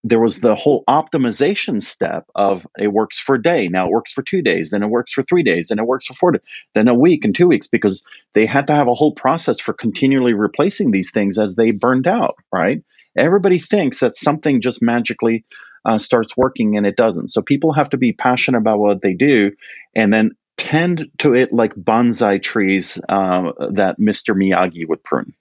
there 0.05 0.21
was 0.21 0.41
the 0.41 0.57
whole 0.57 0.83
optimization 0.89 1.81
step 1.83 2.27
of 2.35 2.67
it 2.77 2.89
works 2.89 3.21
for 3.21 3.37
a 3.37 3.43
day 3.43 3.69
now 3.69 3.87
it 3.87 3.93
works 3.93 4.13
for 4.13 4.23
two 4.23 4.43
days 4.43 4.71
then 4.71 4.83
it 4.83 4.89
works 4.89 5.13
for 5.13 5.23
three 5.23 5.43
days 5.45 5.69
then 5.69 5.79
it 5.79 5.87
works 5.87 6.07
for 6.07 6.15
four 6.15 6.33
days 6.33 6.43
then 6.75 6.89
a 6.89 6.95
week 6.95 7.25
and 7.25 7.35
two 7.35 7.47
weeks 7.47 7.69
because 7.69 8.03
they 8.35 8.45
had 8.45 8.67
to 8.67 8.75
have 8.75 8.89
a 8.89 8.95
whole 8.95 9.13
process 9.13 9.61
for 9.61 9.73
continually 9.73 10.33
replacing 10.33 10.91
these 10.91 11.13
things 11.13 11.39
as 11.39 11.55
they 11.55 11.71
burned 11.71 12.07
out 12.07 12.37
right 12.53 12.83
Everybody 13.17 13.59
thinks 13.59 14.01
that 14.01 14.17
something 14.17 14.61
just 14.61 14.83
magically 14.83 15.45
uh, 15.85 15.99
starts 15.99 16.37
working 16.37 16.77
and 16.77 16.87
it 16.87 16.97
doesn't. 16.97 17.29
So 17.29 17.43
people 17.43 17.73
have 17.73 17.91
to 17.91 17.97
be 17.97 18.13
passionate 18.13 18.59
about 18.59 18.79
what 18.79 19.03
they 19.03 19.15
do 19.15 19.53
and 19.95 20.13
then 20.13 20.31
tend 20.57 21.09
to 21.19 21.35
it 21.35 21.53
like 21.53 21.75
bonsai 21.75 22.43
trees 22.43 22.99
uh, 23.09 23.53
that 23.75 23.99
Mr. 23.99 24.35
Miyagi 24.35 24.89
would 24.89 25.03
prune, 25.03 25.35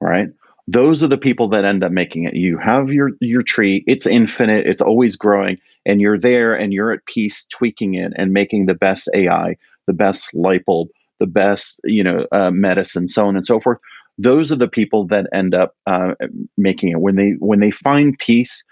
right? 0.00 0.28
Those 0.66 1.02
are 1.02 1.08
the 1.08 1.16
people 1.16 1.50
that 1.50 1.64
end 1.64 1.82
up 1.82 1.92
making 1.92 2.24
it. 2.24 2.34
You 2.34 2.58
have 2.58 2.92
your 2.92 3.12
your 3.20 3.40
tree; 3.40 3.82
it's 3.86 4.06
infinite, 4.06 4.66
it's 4.66 4.82
always 4.82 5.16
growing, 5.16 5.56
and 5.86 5.98
you're 5.98 6.18
there 6.18 6.54
and 6.54 6.74
you're 6.74 6.92
at 6.92 7.06
peace, 7.06 7.46
tweaking 7.46 7.94
it 7.94 8.12
and 8.14 8.32
making 8.34 8.66
the 8.66 8.74
best 8.74 9.08
AI, 9.14 9.56
the 9.86 9.94
best 9.94 10.34
light 10.34 10.66
bulb, 10.66 10.88
the 11.20 11.26
best 11.26 11.80
you 11.84 12.04
know 12.04 12.26
uh, 12.30 12.50
medicine, 12.50 13.08
so 13.08 13.28
on 13.28 13.36
and 13.36 13.46
so 13.46 13.60
forth 13.60 13.78
those 14.18 14.52
are 14.52 14.56
the 14.56 14.68
people 14.68 15.06
that 15.06 15.26
end 15.32 15.54
up 15.54 15.74
uh, 15.86 16.14
making 16.56 16.90
it. 16.90 17.00
When 17.00 17.16
they 17.16 17.30
when 17.38 17.60
they 17.60 17.70
find 17.70 18.18
peace 18.18 18.64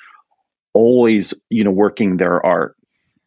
always 0.74 1.32
you 1.48 1.64
know 1.64 1.70
working 1.70 2.16
their 2.16 2.44
art. 2.44 2.76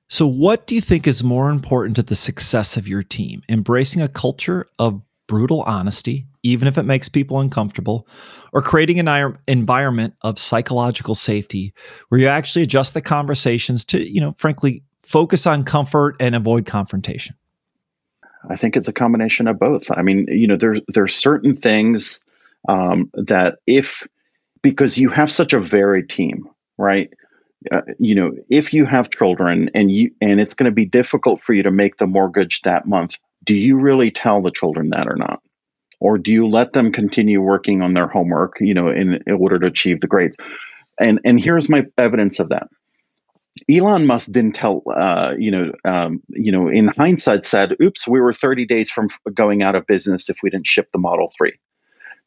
So 0.08 0.26
what 0.28 0.68
do 0.68 0.76
you 0.76 0.82
think 0.82 1.08
is 1.08 1.24
more 1.24 1.50
important 1.50 1.96
to 1.98 2.04
the 2.04 2.16
success 2.16 2.78
of 2.78 2.88
your 2.88 3.04
team? 3.04 3.44
Embracing 3.48 4.02
a 4.02 4.08
culture 4.08 4.68
of 4.80 5.02
brutal 5.28 5.62
honesty 5.62 6.26
even 6.44 6.68
if 6.68 6.78
it 6.78 6.84
makes 6.84 7.10
people 7.10 7.40
uncomfortable 7.40 8.08
or 8.52 8.62
creating 8.62 9.00
an 9.00 9.38
environment 9.48 10.14
of 10.22 10.40
psychological 10.40 11.14
safety 11.14 11.74
where 12.10 12.20
you 12.20 12.28
actually 12.28 12.64
adjust 12.64 12.94
the 12.94 13.02
conversations 13.02 13.86
to 13.86 14.12
you 14.12 14.20
know 14.20 14.34
frankly 14.34 14.84
focus 15.04 15.46
on 15.46 15.64
comfort 15.64 16.16
and 16.20 16.36
avoid 16.36 16.66
confrontation 16.66 17.36
I 18.48 18.56
think 18.56 18.78
it's 18.78 18.88
a 18.88 18.94
combination 18.94 19.48
of 19.48 19.60
both. 19.60 19.92
I 19.92 20.02
mean, 20.02 20.28
you 20.30 20.48
know, 20.48 20.56
there 20.56 20.78
there's 20.88 21.16
certain 21.16 21.56
things 21.56 22.20
um, 22.68 23.10
that 23.14 23.60
if 23.66 24.08
because 24.62 24.98
you 24.98 25.10
have 25.10 25.32
such 25.32 25.54
a 25.54 25.60
varied 25.60 26.10
team, 26.10 26.50
right? 26.78 27.12
Uh, 27.72 27.82
you 27.98 28.16
know, 28.16 28.32
if 28.50 28.74
you 28.74 28.86
have 28.86 29.10
children 29.10 29.70
and 29.74 29.92
you 29.92 30.12
and 30.22 30.40
it's 30.40 30.54
going 30.54 30.70
to 30.70 30.76
be 30.76 30.86
difficult 30.86 31.42
for 31.42 31.54
you 31.54 31.64
to 31.64 31.72
make 31.72 31.98
the 31.98 32.08
mortgage 32.08 32.62
that 32.62 32.88
month, 32.88 33.18
do 33.44 33.56
you 33.56 33.78
really 33.78 34.12
tell 34.12 34.42
the 34.42 34.52
children 34.52 34.90
that 34.92 35.08
or 35.08 35.16
not? 35.16 35.42
Or 36.00 36.18
do 36.18 36.32
you 36.32 36.48
let 36.48 36.72
them 36.72 36.94
continue 36.94 37.42
working 37.42 37.82
on 37.82 37.94
their 37.94 38.08
homework, 38.08 38.58
you 38.62 38.74
know, 38.74 38.88
in, 38.90 39.22
in 39.28 39.34
order 39.34 39.60
to 39.60 39.68
achieve 39.68 40.00
the 40.00 40.08
grades? 40.08 40.38
And 40.98 41.20
and 41.26 41.40
here's 41.40 41.70
my 41.70 41.86
evidence 41.98 42.40
of 42.40 42.50
that. 42.50 42.70
Elon 43.70 44.06
Musk 44.06 44.32
didn't 44.32 44.56
tell, 44.56 44.84
uh, 44.96 45.34
you 45.38 45.52
know, 45.52 45.72
um, 45.86 46.22
you 46.30 46.52
know, 46.52 46.70
in 46.70 46.88
hindsight, 46.88 47.46
said, 47.46 47.76
"Oops, 47.82 48.08
we 48.08 48.22
were 48.22 48.34
30 48.34 48.66
days 48.66 48.90
from 48.90 49.10
going 49.34 49.64
out 49.64 49.76
of 49.76 49.86
business 49.86 50.30
if 50.30 50.38
we 50.42 50.50
didn't 50.50 50.68
ship 50.68 50.90
the 50.92 51.00
Model 51.00 51.30
3." 51.38 51.54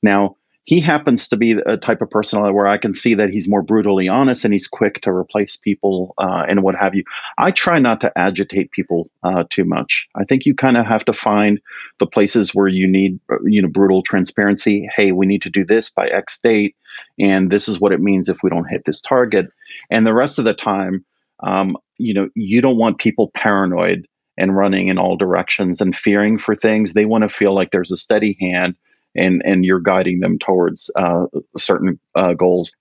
Now 0.03 0.37
he 0.65 0.81
happens 0.81 1.29
to 1.29 1.37
be 1.37 1.53
a 1.53 1.77
type 1.77 2.03
of 2.03 2.11
personality 2.11 2.55
where 2.55 2.69
I 2.69 2.79
can 2.79 2.95
see 2.95 3.15
that 3.15 3.31
he's 3.31 3.49
more 3.49 3.63
brutally 3.63 4.09
honest 4.09 4.45
and 4.45 4.53
he's 4.53 4.69
quick 4.69 5.01
to 5.03 5.11
replace 5.11 5.57
people 5.57 6.15
uh, 6.19 6.45
and 6.49 6.63
what 6.63 6.77
have 6.77 6.95
you. 6.95 7.03
I 7.37 7.51
try 7.51 7.81
not 7.81 8.01
to 8.03 8.17
agitate 8.17 8.71
people 8.71 9.11
uh, 9.25 9.45
too 9.51 9.65
much. 9.65 10.09
I 10.15 10.25
think 10.25 10.47
you 10.47 10.55
kind 10.55 10.77
of 10.77 10.87
have 10.87 11.05
to 11.07 11.13
find 11.13 11.61
the 11.99 12.07
places 12.07 12.55
where 12.55 12.69
you 12.69 12.87
need, 12.87 13.19
uh, 13.31 13.43
you 13.45 13.61
know, 13.61 13.69
brutal 13.69 14.03
transparency. 14.03 14.89
Hey, 14.95 15.11
we 15.11 15.27
need 15.27 15.43
to 15.43 15.51
do 15.51 15.65
this 15.65 15.91
by 15.91 16.07
X 16.07 16.39
date, 16.39 16.77
and 17.19 17.51
this 17.51 17.69
is 17.69 17.81
what 17.81 17.93
it 17.93 18.01
means 18.01 18.29
if 18.29 18.39
we 18.43 18.51
don't 18.51 18.71
hit 18.71 18.85
this 18.85 19.01
target. 19.01 19.47
And 19.91 20.07
the 20.07 20.15
rest 20.15 20.39
of 20.39 20.45
the 20.45 20.55
time, 20.55 21.05
um, 21.43 21.77
you 21.99 22.15
know, 22.15 22.29
you 22.35 22.61
don't 22.61 22.79
want 22.79 22.99
people 22.99 23.31
paranoid 23.35 24.07
and 24.39 24.57
running 24.57 24.89
in 24.89 24.99
all 24.99 25.17
directions 25.17 25.81
and 25.81 25.97
fearing 25.97 26.39
for 26.39 26.57
things. 26.57 26.93
They 26.93 27.05
want 27.05 27.23
to 27.23 27.29
feel 27.29 27.55
like 27.55 27.71
there's 27.71 27.93
a 27.93 27.97
steady 27.97 28.37
hand 28.41 28.77
and 29.15 29.43
and 29.45 29.65
you're 29.65 29.81
guiding 29.81 30.21
them 30.21 30.39
towards 30.39 30.91
uh, 30.97 31.27
certain 31.57 31.99
uh, 32.15 32.33
goals. 32.35 32.75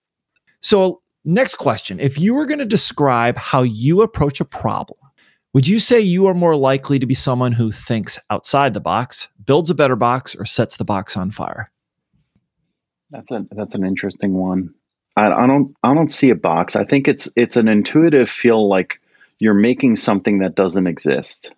So, 0.62 1.02
next 1.26 1.56
question: 1.56 2.00
If 2.00 2.20
you 2.20 2.34
were 2.36 2.46
going 2.46 2.60
to 2.60 2.66
describe 2.66 3.38
how 3.38 3.64
you 3.64 4.02
approach 4.02 4.40
a 4.40 4.46
problem, 4.46 5.00
would 5.54 5.68
you 5.68 5.80
say 5.80 6.00
you 6.00 6.28
are 6.28 6.34
more 6.34 6.56
likely 6.56 7.00
to 7.00 7.06
be 7.06 7.14
someone 7.14 7.52
who 7.52 7.72
thinks 7.72 8.18
outside 8.30 8.74
the 8.74 8.82
box, 8.82 9.28
builds 9.44 9.70
a 9.70 9.76
better 9.76 9.96
box, 9.96 10.36
or 10.36 10.46
sets 10.46 10.78
the 10.78 10.86
box 10.86 11.18
on 11.18 11.32
fire? 11.32 11.72
That's 13.10 13.30
a 13.32 13.46
that's 13.52 13.76
an 13.76 13.86
interesting 13.86 14.34
one. 14.34 14.74
I, 15.16 15.32
I 15.32 15.48
don't 15.48 15.76
I 15.84 15.94
don't 15.94 16.12
see 16.12 16.30
a 16.30 16.36
box. 16.36 16.76
I 16.76 16.86
think 16.86 17.08
it's 17.08 17.30
it's 17.36 17.58
an 17.58 17.68
intuitive 17.68 18.30
feel 18.30 18.68
like 18.68 19.00
you're 19.40 19.54
making 19.54 19.96
something 19.96 20.40
that 20.40 20.56
doesn't 20.56 20.88
exist 20.88 21.52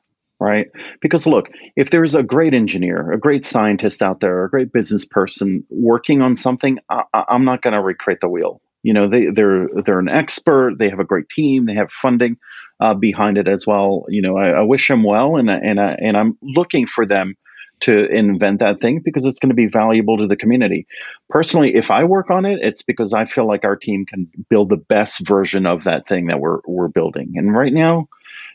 right? 0.44 0.68
Because 1.00 1.26
look, 1.26 1.50
if 1.78 1.90
there's 1.90 2.16
a 2.16 2.22
great 2.22 2.54
engineer, 2.54 3.14
a 3.14 3.20
great 3.20 3.46
scientist 3.46 4.02
out 4.02 4.20
there, 4.20 4.44
a 4.44 4.50
great 4.50 4.74
business 4.74 5.06
person 5.06 5.64
working 5.70 6.22
on 6.22 6.36
something, 6.36 6.80
I, 6.90 7.04
am 7.30 7.46
not 7.46 7.62
going 7.62 7.74
to 7.74 7.82
recreate 7.82 8.20
the 8.20 8.28
wheel. 8.28 8.62
You 8.84 8.94
know, 8.94 9.08
they, 9.08 9.28
they're 9.28 9.70
they're 9.86 10.00
an 10.00 10.10
expert. 10.10 10.78
They 10.78 10.90
have 10.90 11.00
a 11.00 11.06
great 11.06 11.30
team. 11.30 11.66
They 11.66 11.76
have 11.76 11.90
funding 11.90 12.36
uh, 12.82 12.94
behind 12.94 13.38
it 13.38 13.48
as 13.48 13.66
well. 13.66 14.06
You 14.10 14.22
know, 14.22 14.38
I, 14.38 14.50
I 14.50 14.62
wish 14.64 14.90
them 14.90 15.04
well, 15.04 15.38
and 15.38 15.50
and 15.50 15.80
and 15.80 16.18
I'm 16.18 16.38
looking 16.42 16.86
for 16.88 17.06
them 17.06 17.36
to 17.84 18.06
invent 18.06 18.60
that 18.60 18.80
thing 18.80 19.02
because 19.04 19.26
it's 19.26 19.40
going 19.40 19.50
to 19.50 19.56
be 19.56 19.68
valuable 19.68 20.18
to 20.18 20.28
the 20.28 20.38
community. 20.38 20.88
Personally, 21.30 21.76
if 21.76 21.92
I 21.92 22.04
work 22.04 22.30
on 22.32 22.46
it, 22.46 22.60
it's 22.62 22.82
because 22.82 23.14
I 23.14 23.26
feel 23.26 23.48
like 23.48 23.66
our 23.66 23.76
team 23.76 24.06
can 24.06 24.30
build 24.50 24.70
the 24.70 24.78
best 24.78 25.28
version 25.28 25.66
of 25.66 25.84
that 25.84 26.08
thing 26.08 26.28
that 26.28 26.40
we're 26.40 26.60
we're 26.66 26.88
building. 26.88 27.34
And 27.36 27.56
right 27.56 27.74
now, 27.74 28.08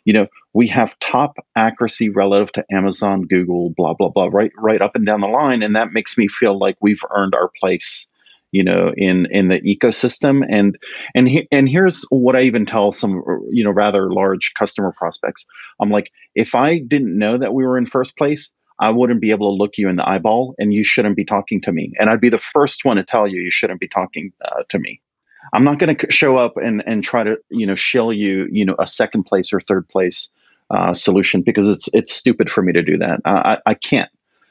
you 0.05 0.13
know, 0.13 0.27
we 0.55 0.69
have 0.69 0.99
top 1.01 1.37
accuracy 1.57 2.09
relative 2.09 2.53
to 2.53 2.65
Amazon, 2.73 3.23
Google, 3.23 3.71
blah 3.77 3.95
blah 3.95 4.09
blah, 4.09 4.29
right 4.33 4.53
right 4.57 4.81
up 4.81 4.97
and 4.97 5.05
down 5.05 5.21
the 5.21 5.29
line, 5.29 5.63
and 5.63 5.77
that 5.77 5.93
makes 5.93 6.17
me 6.17 6.29
feel 6.29 6.59
like 6.59 6.77
we've 6.81 7.03
earned 7.15 7.35
our 7.35 7.51
place, 7.61 8.07
you 8.51 8.65
know, 8.65 8.93
in 8.97 9.27
in 9.31 9.49
the 9.49 9.61
ecosystem. 9.61 10.43
And 10.49 10.79
and 11.15 11.29
he, 11.29 11.49
and 11.53 11.69
here's 11.69 12.07
what 12.11 12.37
I 12.37 12.43
even 12.43 12.65
tell 12.65 12.93
some 12.93 13.23
you 13.51 13.63
know 13.65 13.71
rather 13.71 14.11
large 14.11 14.55
customer 14.55 14.93
prospects. 14.97 15.45
I'm 15.81 15.91
like, 15.91 16.11
if 16.35 16.55
I 16.55 16.79
didn't 16.79 17.19
know 17.19 17.37
that 17.37 17.53
we 17.53 17.67
were 17.67 17.77
in 17.77 17.87
first 17.87 18.17
place, 18.17 18.53
I 18.81 18.91
wouldn't 18.91 19.21
be 19.21 19.31
able 19.31 19.51
to 19.51 19.63
look 19.63 19.77
you 19.77 19.89
in 19.89 19.97
the 19.97 20.09
eyeball, 20.09 20.55
and 20.59 20.73
you 20.73 20.85
shouldn't 20.85 21.17
be 21.17 21.25
talking 21.25 21.61
to 21.63 21.73
me. 21.73 21.93
And 21.99 22.09
I'd 22.09 22.21
be 22.21 22.31
the 22.31 22.39
first 22.39 22.85
one 22.85 22.97
to 22.97 23.05
tell 23.05 23.27
you 23.27 23.41
you 23.41 23.51
shouldn't 23.51 23.81
be 23.81 23.89
talking 23.89 24.33
uh, 24.45 24.63
to 24.69 24.79
me. 24.79 25.01
I'm 25.53 25.65
not 25.65 25.79
going 25.79 25.97
to 25.97 26.11
show 26.11 26.37
up 26.37 26.57
and 26.57 26.83
and 26.87 27.03
try 27.03 27.25
to 27.25 27.37
you 27.51 27.67
know 27.67 27.75
shill 27.75 28.13
you 28.13 28.49
you 28.51 28.65
know 28.65 28.77
a 28.79 28.87
second 28.87 29.25
place 29.25 29.53
or 29.53 29.61
third 29.61 29.89
place 29.89 30.31
uh, 30.71 30.95
solution 30.95 31.43
because 31.43 31.67
it's 31.69 31.89
it's 31.93 32.13
stupid 32.13 32.51
for 32.51 32.63
me 32.63 32.73
to 32.73 32.83
do 32.83 32.99
that. 32.99 33.21
I, 33.25 33.59
I 33.65 33.75
can't. 33.75 34.11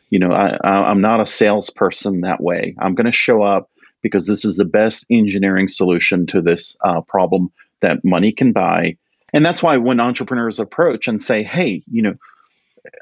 You 0.10 0.20
know, 0.20 0.32
I, 0.32 0.58
I'm 0.64 1.02
not 1.02 1.20
a 1.20 1.26
salesperson 1.26 2.22
that 2.22 2.42
way. 2.42 2.76
I'm 2.80 2.96
going 2.96 3.06
to 3.06 3.12
show 3.12 3.44
up 3.44 3.70
because 4.02 4.26
this 4.26 4.46
is 4.46 4.56
the 4.56 4.66
best 4.66 5.06
engineering 5.12 5.68
solution 5.68 6.26
to 6.28 6.42
this 6.42 6.78
uh, 6.82 7.02
problem 7.02 7.52
that 7.82 8.06
money 8.06 8.32
can 8.32 8.54
buy. 8.54 8.98
And 9.34 9.46
that's 9.46 9.62
why 9.62 9.78
when 9.78 10.00
entrepreneurs 10.00 10.60
approach 10.60 11.08
and 11.08 11.22
say, 11.22 11.44
"Hey, 11.44 11.84
you 11.92 12.02
know, 12.02 12.16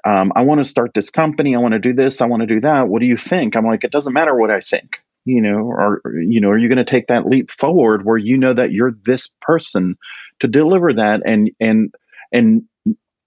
um, 0.04 0.32
I 0.36 0.42
want 0.42 0.60
to 0.60 0.66
start 0.66 0.94
this 0.94 1.10
company. 1.10 1.56
I 1.56 1.60
want 1.60 1.74
to 1.74 1.80
do 1.80 1.94
this. 1.94 2.22
I 2.22 2.28
want 2.28 2.42
to 2.42 2.48
do 2.48 2.62
that. 2.62 2.88
What 2.88 3.00
do 3.00 3.06
you 3.06 3.18
think?" 3.18 3.56
I'm 3.56 3.66
like, 3.66 3.84
"It 3.84 3.92
doesn't 3.92 4.14
matter 4.14 4.36
what 4.36 4.52
I 4.52 4.60
think 4.60 5.00
you 5.26 5.42
know, 5.42 5.58
or 5.58 6.02
you 6.22 6.40
know, 6.40 6.50
are 6.50 6.58
you 6.58 6.70
going 6.70 6.78
to 6.78 6.86
take 6.86 7.08
that 7.08 7.26
leap 7.26 7.50
forward 7.52 8.06
where 8.06 8.18
you 8.18 8.38
know 8.38 8.54
that 8.54 8.72
you're 8.72 8.94
this 9.06 9.34
person 9.42 9.98
to 10.40 10.48
deliver 10.48 10.94
that 10.94 11.22
and 11.26 11.50
and 11.60 11.94
and 12.32 12.64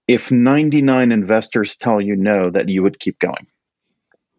if 0.07 0.31
99 0.31 1.11
investors 1.11 1.77
tell 1.77 2.01
you 2.01 2.15
no 2.15 2.49
that 2.49 2.69
you 2.69 2.81
would 2.81 2.99
keep 2.99 3.19
going 3.19 3.45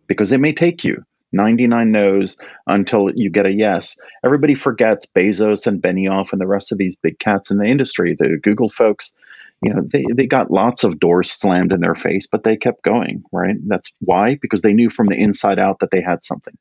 because 0.08 0.32
it 0.32 0.40
may 0.40 0.52
take 0.52 0.84
you 0.84 1.04
99 1.32 1.92
no's 1.92 2.38
until 2.66 3.10
you 3.14 3.30
get 3.30 3.46
a 3.46 3.52
yes. 3.52 3.96
Everybody 4.24 4.54
forgets 4.54 5.06
Bezos 5.06 5.66
and 5.66 5.80
Benioff 5.80 6.32
and 6.32 6.40
the 6.40 6.46
rest 6.46 6.72
of 6.72 6.78
these 6.78 6.96
big 6.96 7.18
cats 7.20 7.50
in 7.52 7.58
the 7.58 7.66
industry, 7.66 8.16
the 8.18 8.38
Google 8.42 8.68
folks. 8.68 9.12
You 9.62 9.74
know, 9.74 9.82
they, 9.92 10.04
they 10.14 10.26
got 10.26 10.50
lots 10.50 10.84
of 10.84 10.98
doors 10.98 11.30
slammed 11.30 11.72
in 11.72 11.80
their 11.80 11.94
face, 11.94 12.26
but 12.30 12.44
they 12.44 12.56
kept 12.56 12.82
going, 12.82 13.22
right? 13.30 13.56
That's 13.66 13.92
why, 14.00 14.38
because 14.40 14.62
they 14.62 14.72
knew 14.72 14.88
from 14.88 15.08
the 15.08 15.16
inside 15.16 15.58
out 15.58 15.80
that 15.80 15.90
they 15.90 16.00
had 16.00 16.24
something. 16.24 16.54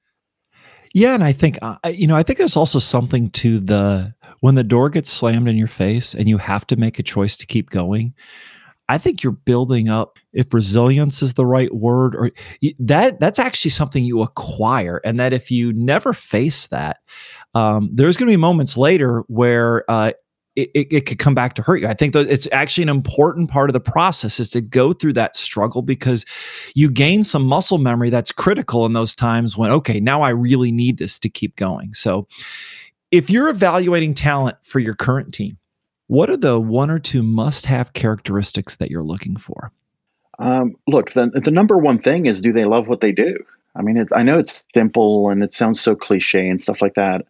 Yeah, 0.93 1.13
and 1.13 1.23
I 1.23 1.33
think 1.33 1.59
uh, 1.61 1.77
you 1.85 2.07
know, 2.07 2.15
I 2.15 2.23
think 2.23 2.39
there's 2.39 2.57
also 2.57 2.79
something 2.79 3.29
to 3.31 3.59
the 3.59 4.13
when 4.39 4.55
the 4.55 4.63
door 4.63 4.89
gets 4.89 5.11
slammed 5.11 5.47
in 5.47 5.55
your 5.55 5.67
face 5.67 6.13
and 6.13 6.27
you 6.27 6.37
have 6.37 6.65
to 6.67 6.75
make 6.75 6.99
a 6.99 7.03
choice 7.03 7.37
to 7.37 7.45
keep 7.45 7.69
going. 7.69 8.13
I 8.89 8.97
think 8.97 9.21
you're 9.21 9.31
building 9.31 9.87
up 9.87 10.17
if 10.33 10.51
resilience 10.51 11.21
is 11.21 11.35
the 11.35 11.45
right 11.45 11.73
word 11.73 12.15
or 12.15 12.31
that 12.79 13.19
that's 13.19 13.37
actually 13.37 13.69
something 13.69 14.03
you 14.03 14.23
acquire 14.23 14.99
and 15.05 15.19
that 15.19 15.31
if 15.31 15.51
you 15.51 15.71
never 15.73 16.11
face 16.11 16.65
that 16.67 16.97
um, 17.53 17.89
there's 17.93 18.17
going 18.17 18.27
to 18.27 18.33
be 18.33 18.37
moments 18.37 18.77
later 18.77 19.23
where 19.27 19.89
uh, 19.89 20.13
it, 20.59 20.71
it, 20.73 20.93
it, 20.93 21.05
could 21.05 21.19
come 21.19 21.33
back 21.33 21.53
to 21.53 21.61
hurt 21.61 21.77
you. 21.77 21.87
I 21.87 21.93
think 21.93 22.13
that 22.13 22.29
it's 22.29 22.47
actually 22.51 22.83
an 22.83 22.89
important 22.89 23.49
part 23.49 23.69
of 23.69 23.73
the 23.73 23.79
process 23.79 24.39
is 24.39 24.49
to 24.51 24.61
go 24.61 24.91
through 24.93 25.13
that 25.13 25.35
struggle 25.35 25.81
because 25.81 26.25
you 26.75 26.89
gain 26.89 27.23
some 27.23 27.45
muscle 27.45 27.77
memory 27.77 28.09
that's 28.09 28.31
critical 28.31 28.85
in 28.85 28.93
those 28.93 29.15
times 29.15 29.57
when, 29.57 29.71
okay, 29.71 29.99
now 29.99 30.21
I 30.21 30.29
really 30.29 30.71
need 30.71 30.97
this 30.97 31.17
to 31.19 31.29
keep 31.29 31.55
going. 31.55 31.93
So 31.93 32.27
if 33.11 33.29
you're 33.29 33.49
evaluating 33.49 34.13
talent 34.13 34.57
for 34.61 34.79
your 34.79 34.95
current 34.95 35.33
team, 35.33 35.57
what 36.07 36.29
are 36.29 36.37
the 36.37 36.59
one 36.59 36.89
or 36.89 36.99
two 36.99 37.23
must 37.23 37.65
have 37.65 37.93
characteristics 37.93 38.75
that 38.77 38.89
you're 38.89 39.03
looking 39.03 39.35
for? 39.35 39.71
Um, 40.39 40.75
look, 40.87 41.11
the, 41.11 41.27
the 41.27 41.51
number 41.51 41.77
one 41.77 41.99
thing 41.99 42.25
is 42.25 42.41
do 42.41 42.51
they 42.51 42.65
love 42.65 42.87
what 42.87 43.01
they 43.01 43.11
do? 43.11 43.37
I 43.75 43.81
mean, 43.81 43.97
it, 43.97 44.09
I 44.13 44.23
know 44.23 44.39
it's 44.39 44.63
simple 44.73 45.29
and 45.29 45.43
it 45.43 45.53
sounds 45.53 45.79
so 45.79 45.95
cliche 45.95 46.47
and 46.47 46.61
stuff 46.61 46.81
like 46.81 46.95
that. 46.95 47.25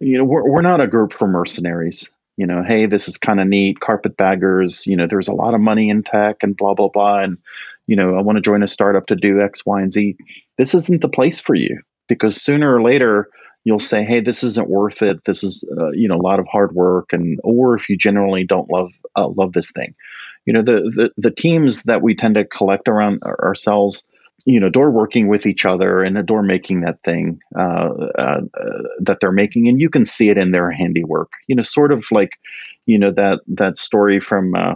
You 0.00 0.18
know, 0.18 0.24
we're, 0.24 0.48
we're 0.48 0.62
not 0.62 0.80
a 0.80 0.86
group 0.86 1.12
for 1.12 1.28
mercenaries 1.28 2.10
you 2.36 2.46
know, 2.46 2.62
hey, 2.62 2.86
this 2.86 3.08
is 3.08 3.18
kind 3.18 3.40
of 3.40 3.46
neat, 3.46 3.80
carpetbaggers, 3.80 4.86
you 4.86 4.96
know, 4.96 5.06
there's 5.06 5.28
a 5.28 5.34
lot 5.34 5.54
of 5.54 5.60
money 5.60 5.90
in 5.90 6.02
tech 6.02 6.36
and 6.42 6.56
blah, 6.56 6.74
blah, 6.74 6.88
blah. 6.88 7.20
And, 7.20 7.38
you 7.86 7.96
know, 7.96 8.16
I 8.16 8.22
want 8.22 8.36
to 8.36 8.42
join 8.42 8.62
a 8.62 8.68
startup 8.68 9.06
to 9.06 9.16
do 9.16 9.40
X, 9.40 9.66
Y, 9.66 9.80
and 9.82 9.92
Z. 9.92 10.16
This 10.56 10.74
isn't 10.74 11.02
the 11.02 11.08
place 11.08 11.40
for 11.40 11.54
you 11.54 11.80
because 12.08 12.40
sooner 12.40 12.74
or 12.74 12.82
later 12.82 13.28
you'll 13.64 13.78
say, 13.78 14.04
hey, 14.04 14.20
this 14.20 14.42
isn't 14.42 14.68
worth 14.68 15.02
it. 15.02 15.18
This 15.24 15.44
is, 15.44 15.64
uh, 15.78 15.90
you 15.90 16.08
know, 16.08 16.16
a 16.16 16.22
lot 16.22 16.40
of 16.40 16.46
hard 16.50 16.72
work. 16.74 17.12
And, 17.12 17.38
or 17.44 17.76
if 17.76 17.88
you 17.88 17.96
generally 17.96 18.44
don't 18.44 18.70
love, 18.70 18.90
uh, 19.14 19.28
love 19.28 19.52
this 19.52 19.70
thing, 19.70 19.94
you 20.46 20.52
know, 20.52 20.62
the, 20.62 20.90
the, 20.94 21.10
the 21.16 21.30
teams 21.30 21.84
that 21.84 22.02
we 22.02 22.16
tend 22.16 22.34
to 22.34 22.44
collect 22.44 22.88
around 22.88 23.22
ourselves, 23.22 24.04
you 24.44 24.58
know, 24.58 24.68
door 24.68 24.90
working 24.90 25.28
with 25.28 25.46
each 25.46 25.64
other 25.64 26.02
and 26.02 26.26
door 26.26 26.42
making 26.42 26.80
that 26.80 27.02
thing 27.04 27.38
uh, 27.56 27.88
uh, 28.18 28.40
that 29.00 29.18
they're 29.20 29.32
making, 29.32 29.68
and 29.68 29.80
you 29.80 29.88
can 29.88 30.04
see 30.04 30.30
it 30.30 30.38
in 30.38 30.50
their 30.50 30.70
handiwork. 30.70 31.32
You 31.46 31.56
know, 31.56 31.62
sort 31.62 31.92
of 31.92 32.04
like, 32.10 32.32
you 32.86 32.98
know, 32.98 33.12
that 33.12 33.40
that 33.46 33.78
story 33.78 34.20
from 34.20 34.54
uh, 34.54 34.74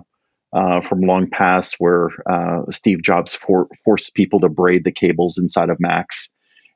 uh 0.52 0.80
from 0.82 1.00
long 1.00 1.28
past 1.28 1.76
where 1.78 2.10
uh, 2.30 2.62
Steve 2.70 3.02
Jobs 3.02 3.34
for, 3.34 3.68
forced 3.84 4.14
people 4.14 4.40
to 4.40 4.48
braid 4.48 4.84
the 4.84 4.92
cables 4.92 5.38
inside 5.38 5.70
of 5.70 5.80
Macs, 5.80 6.28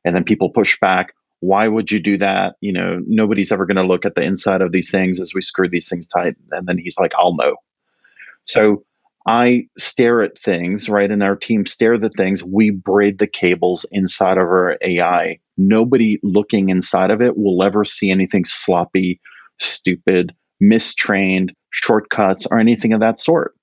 and 0.05 0.16
then 0.16 0.24
people 0.24 0.50
push 0.50 0.79
back. 0.81 1.14
Why 1.40 1.68
would 1.68 1.90
you 1.90 2.00
do 2.00 2.18
that? 2.18 2.57
You 2.61 2.72
know, 2.72 3.00
nobody's 3.07 3.53
ever 3.53 3.66
going 3.66 3.76
to 3.76 3.83
look 3.83 4.05
at 4.05 4.14
the 4.14 4.22
inside 4.22 4.61
of 4.62 4.72
these 4.72 4.90
things 4.90 5.20
as 5.20 5.33
we 5.33 5.42
screw 5.42 5.68
these 5.68 5.88
things 5.88 6.07
tight. 6.07 6.35
And 6.50 6.66
then 6.66 6.76
he's 6.76 6.98
like, 6.98 7.12
"I'll 7.16 7.37
know." 7.37 7.57
So 8.44 8.85
I 9.26 9.66
stare 9.78 10.22
at 10.22 10.38
things, 10.38 10.88
right? 10.88 11.11
And 11.11 11.22
our 11.22 11.37
team 11.37 11.66
stare 11.66 11.94
at 11.94 12.00
the 12.00 12.09
things. 12.11 12.42
We 12.42 12.70
braid 12.70 13.18
the 13.18 13.26
cables 13.26 13.85
inside 13.92 14.38
of 14.38 14.44
our 14.44 14.78
AI. 14.80 15.38
Nobody 15.59 16.18
looking 16.22 16.70
inside 16.70 17.11
of 17.11 17.20
it 17.20 17.37
will 17.37 17.62
ever 17.62 17.85
see 17.85 18.11
anything 18.11 18.44
sloppy, 18.44 19.20
stupid, 19.59 20.35
mistrained, 20.59 21.52
shortcuts, 21.70 22.46
or 22.50 22.59
anything 22.59 22.92
of 22.92 23.00
that 23.00 23.20
sort. 23.20 23.54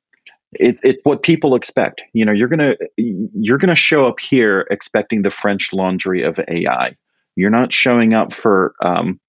It, 0.54 0.78
it 0.84 0.98
what 1.04 1.24
people 1.24 1.56
expect. 1.56 2.02
You 2.14 2.24
know, 2.24 2.32
you're 2.32 2.48
gonna 2.48 2.76
you're 2.96 3.58
gonna 3.58 3.76
show 3.76 4.08
up 4.08 4.20
here 4.20 4.66
expecting 4.72 5.24
the 5.24 5.32
French 5.32 5.74
laundry 5.74 6.24
of 6.24 6.40
AI. 6.48 6.96
You're 7.36 7.50
not 7.50 7.74
showing 7.74 8.14
up 8.14 8.34
for 8.34 8.74
um, 8.82 9.20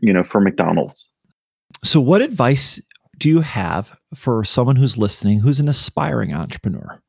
you 0.00 0.12
know, 0.12 0.22
for 0.22 0.40
McDonald's. 0.40 1.10
So, 1.82 2.00
what 2.00 2.22
advice 2.22 2.80
do 3.18 3.28
you 3.28 3.40
have 3.40 3.98
for 4.16 4.44
someone 4.44 4.76
who's 4.76 4.96
listening 4.96 5.40
who's 5.40 5.60
an 5.60 5.68
aspiring 5.68 6.34
entrepreneur? 6.34 7.00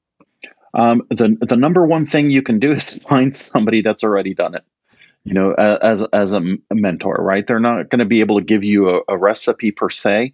Um, 0.74 1.04
the 1.10 1.38
the 1.42 1.56
number 1.56 1.86
one 1.86 2.06
thing 2.06 2.30
you 2.30 2.42
can 2.42 2.60
do 2.60 2.72
is 2.74 2.96
find 2.96 3.36
somebody 3.36 3.82
that's 3.82 4.04
already 4.04 4.34
done 4.34 4.56
it. 4.56 4.64
you 5.24 5.34
know, 5.34 5.54
as 5.54 6.04
as 6.14 6.32
a 6.32 6.42
mentor, 6.72 7.16
right? 7.20 7.46
They're 7.46 7.60
not 7.60 7.90
going 7.90 8.00
to 8.00 8.06
be 8.06 8.20
able 8.20 8.40
to 8.40 8.46
give 8.46 8.64
you 8.64 8.90
a, 8.90 9.02
a, 9.10 9.18
recipe 9.18 9.72
per 9.72 9.90
se, 9.90 10.34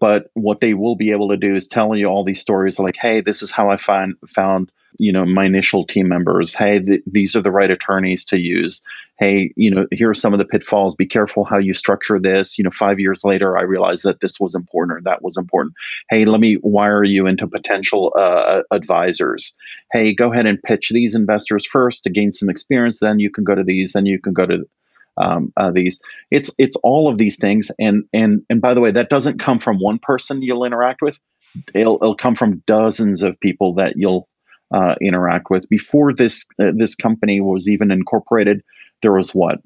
but 0.00 0.30
what 0.34 0.60
they 0.60 0.74
will 0.74 0.96
be 0.96 1.12
able 1.12 1.28
to 1.28 1.36
do 1.36 1.54
is 1.54 1.68
tell 1.68 1.94
you 1.94 2.06
all 2.06 2.24
these 2.24 2.40
stories 2.40 2.78
like, 2.78 2.96
hey, 2.96 3.20
this 3.20 3.42
is 3.42 3.50
how 3.50 3.70
I 3.70 3.76
find 3.76 4.14
found 4.34 4.72
you 4.98 5.12
know 5.12 5.24
my 5.24 5.44
initial 5.44 5.86
team 5.86 6.08
members. 6.08 6.54
Hey 6.54 6.80
th- 6.80 7.02
these 7.06 7.36
are 7.36 7.42
the 7.42 7.50
right 7.50 7.70
attorneys 7.70 8.24
to 8.26 8.38
use. 8.38 8.82
Hey 9.18 9.52
you 9.56 9.70
know 9.70 9.86
here 9.92 10.10
are 10.10 10.14
some 10.14 10.32
of 10.32 10.38
the 10.38 10.44
pitfalls. 10.44 10.94
Be 10.96 11.06
careful 11.06 11.44
how 11.44 11.58
you 11.58 11.74
structure 11.74 12.18
this. 12.18 12.58
You 12.58 12.64
know 12.64 12.70
5 12.70 12.98
years 12.98 13.24
later 13.24 13.56
i 13.56 13.62
realized 13.62 14.04
that 14.04 14.20
this 14.20 14.40
was 14.40 14.54
important 14.54 14.98
or 14.98 15.02
that 15.02 15.22
was 15.22 15.36
important. 15.36 15.74
Hey 16.08 16.24
let 16.24 16.40
me 16.40 16.58
wire 16.62 17.04
you 17.04 17.26
into 17.26 17.46
potential 17.46 18.12
uh, 18.16 18.62
advisors. 18.70 19.54
Hey 19.92 20.14
go 20.14 20.32
ahead 20.32 20.46
and 20.46 20.62
pitch 20.62 20.90
these 20.90 21.14
investors 21.14 21.66
first 21.66 22.04
to 22.04 22.10
gain 22.10 22.32
some 22.32 22.50
experience. 22.50 22.98
Then 22.98 23.20
you 23.20 23.30
can 23.30 23.44
go 23.44 23.54
to 23.54 23.64
these. 23.64 23.92
Then 23.92 24.06
you 24.06 24.20
can 24.20 24.32
go 24.32 24.46
to 24.46 24.64
um, 25.20 25.52
uh, 25.56 25.70
these 25.70 26.00
it's 26.30 26.50
it's 26.58 26.76
all 26.76 27.10
of 27.10 27.18
these 27.18 27.36
things 27.36 27.70
and 27.78 28.04
and 28.12 28.42
and 28.48 28.60
by 28.60 28.74
the 28.74 28.80
way 28.80 28.90
that 28.90 29.10
doesn't 29.10 29.38
come 29.38 29.58
from 29.58 29.78
one 29.78 29.98
person 29.98 30.42
you'll 30.42 30.64
interact 30.64 31.02
with 31.02 31.18
it'll, 31.74 31.96
it'll 31.96 32.16
come 32.16 32.34
from 32.34 32.62
dozens 32.66 33.22
of 33.22 33.38
people 33.40 33.74
that 33.74 33.94
you'll 33.96 34.28
uh, 34.72 34.94
interact 35.00 35.50
with. 35.50 35.68
Before 35.68 36.12
this 36.14 36.46
uh, 36.60 36.72
this 36.74 36.94
company 36.94 37.40
was 37.40 37.68
even 37.68 37.90
incorporated, 37.90 38.62
there 39.02 39.12
was 39.12 39.34
what 39.34 39.58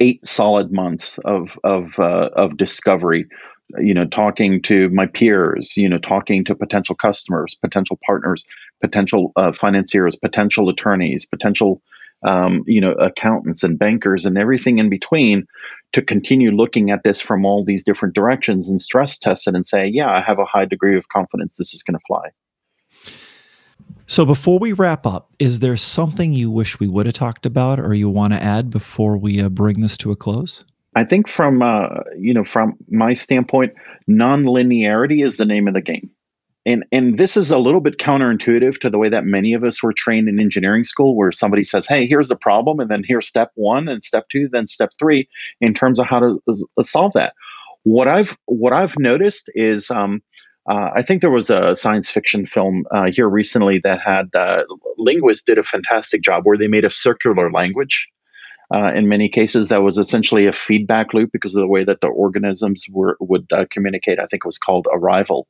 eight 0.00 0.24
solid 0.24 0.72
months 0.72 1.18
of 1.18 1.58
of 1.64 1.98
uh, 1.98 2.30
of 2.34 2.56
discovery. 2.56 3.26
You 3.78 3.94
know, 3.94 4.06
talking 4.06 4.62
to 4.62 4.88
my 4.90 5.06
peers, 5.06 5.76
you 5.76 5.88
know, 5.88 5.98
talking 5.98 6.44
to 6.44 6.54
potential 6.54 6.94
customers, 6.94 7.56
potential 7.60 7.98
partners, 8.06 8.46
potential 8.80 9.32
uh, 9.34 9.52
financiers, 9.52 10.14
potential 10.14 10.68
attorneys, 10.68 11.26
potential 11.26 11.82
um, 12.26 12.62
you 12.66 12.80
know 12.80 12.92
accountants 12.92 13.62
and 13.62 13.78
bankers 13.78 14.26
and 14.26 14.36
everything 14.36 14.78
in 14.78 14.88
between 14.88 15.46
to 15.92 16.02
continue 16.02 16.50
looking 16.50 16.90
at 16.90 17.02
this 17.04 17.20
from 17.20 17.44
all 17.44 17.64
these 17.64 17.84
different 17.84 18.14
directions 18.14 18.68
and 18.68 18.82
stress 18.82 19.18
test 19.18 19.46
it 19.46 19.54
and 19.54 19.66
say 19.66 19.86
yeah 19.86 20.10
i 20.10 20.20
have 20.20 20.38
a 20.38 20.44
high 20.44 20.64
degree 20.64 20.96
of 20.96 21.08
confidence 21.08 21.56
this 21.56 21.72
is 21.72 21.82
going 21.82 21.98
to 21.98 22.04
fly 22.06 22.28
so 24.08 24.24
before 24.24 24.60
we 24.60 24.72
wrap 24.72 25.04
up, 25.04 25.32
is 25.40 25.58
there 25.58 25.76
something 25.76 26.32
you 26.32 26.48
wish 26.48 26.78
we 26.78 26.86
would 26.86 27.06
have 27.06 27.14
talked 27.14 27.44
about 27.44 27.80
or 27.80 27.92
you 27.92 28.08
want 28.08 28.32
to 28.32 28.42
add 28.42 28.70
before 28.70 29.16
we 29.16 29.40
uh, 29.40 29.48
bring 29.48 29.80
this 29.80 29.96
to 29.98 30.12
a 30.12 30.16
close? 30.16 30.64
I 30.94 31.04
think 31.04 31.28
from 31.28 31.60
uh, 31.60 31.88
you 32.16 32.32
know 32.32 32.44
from 32.44 32.74
my 32.88 33.14
standpoint, 33.14 33.74
nonlinearity 34.08 35.24
is 35.26 35.36
the 35.36 35.44
name 35.44 35.66
of 35.66 35.74
the 35.74 35.80
game. 35.80 36.08
And 36.66 36.84
and 36.90 37.16
this 37.16 37.36
is 37.36 37.52
a 37.52 37.58
little 37.58 37.80
bit 37.80 37.98
counterintuitive 37.98 38.80
to 38.80 38.90
the 38.90 38.98
way 38.98 39.08
that 39.08 39.24
many 39.24 39.54
of 39.54 39.62
us 39.62 39.82
were 39.82 39.92
trained 39.92 40.28
in 40.28 40.40
engineering 40.40 40.82
school 40.82 41.16
where 41.16 41.30
somebody 41.30 41.62
says, 41.62 41.86
"Hey, 41.86 42.06
here's 42.06 42.28
the 42.28 42.36
problem," 42.36 42.80
and 42.80 42.90
then 42.90 43.04
here's 43.06 43.28
step 43.28 43.52
1 43.54 43.88
and 43.88 44.02
step 44.02 44.28
2, 44.30 44.48
then 44.50 44.66
step 44.66 44.90
3 44.98 45.28
in 45.60 45.74
terms 45.74 46.00
of 46.00 46.06
how 46.06 46.18
to 46.18 46.40
uh, 46.48 46.82
solve 46.82 47.12
that. 47.14 47.34
What 47.84 48.08
I've 48.08 48.36
what 48.46 48.72
I've 48.72 48.98
noticed 48.98 49.48
is 49.54 49.92
um, 49.92 50.22
uh, 50.68 50.90
I 50.96 51.02
think 51.02 51.20
there 51.20 51.30
was 51.30 51.50
a 51.50 51.76
science 51.76 52.10
fiction 52.10 52.46
film 52.46 52.84
uh, 52.90 53.10
here 53.12 53.28
recently 53.28 53.78
that 53.84 54.00
had 54.00 54.34
uh, 54.34 54.64
linguists 54.98 55.44
did 55.44 55.58
a 55.58 55.62
fantastic 55.62 56.22
job 56.22 56.44
where 56.44 56.58
they 56.58 56.66
made 56.66 56.84
a 56.84 56.90
circular 56.90 57.50
language. 57.52 58.08
Uh, 58.72 58.92
in 58.94 59.08
many 59.08 59.28
cases, 59.28 59.68
that 59.68 59.82
was 59.82 59.98
essentially 59.98 60.46
a 60.46 60.52
feedback 60.52 61.14
loop 61.14 61.30
because 61.32 61.54
of 61.54 61.60
the 61.60 61.68
way 61.68 61.84
that 61.84 62.00
the 62.00 62.08
organisms 62.08 62.86
were 62.90 63.16
would 63.20 63.46
uh, 63.52 63.64
communicate. 63.70 64.18
I 64.18 64.26
think 64.26 64.44
it 64.44 64.48
was 64.48 64.58
called 64.58 64.86
arrival, 64.92 65.46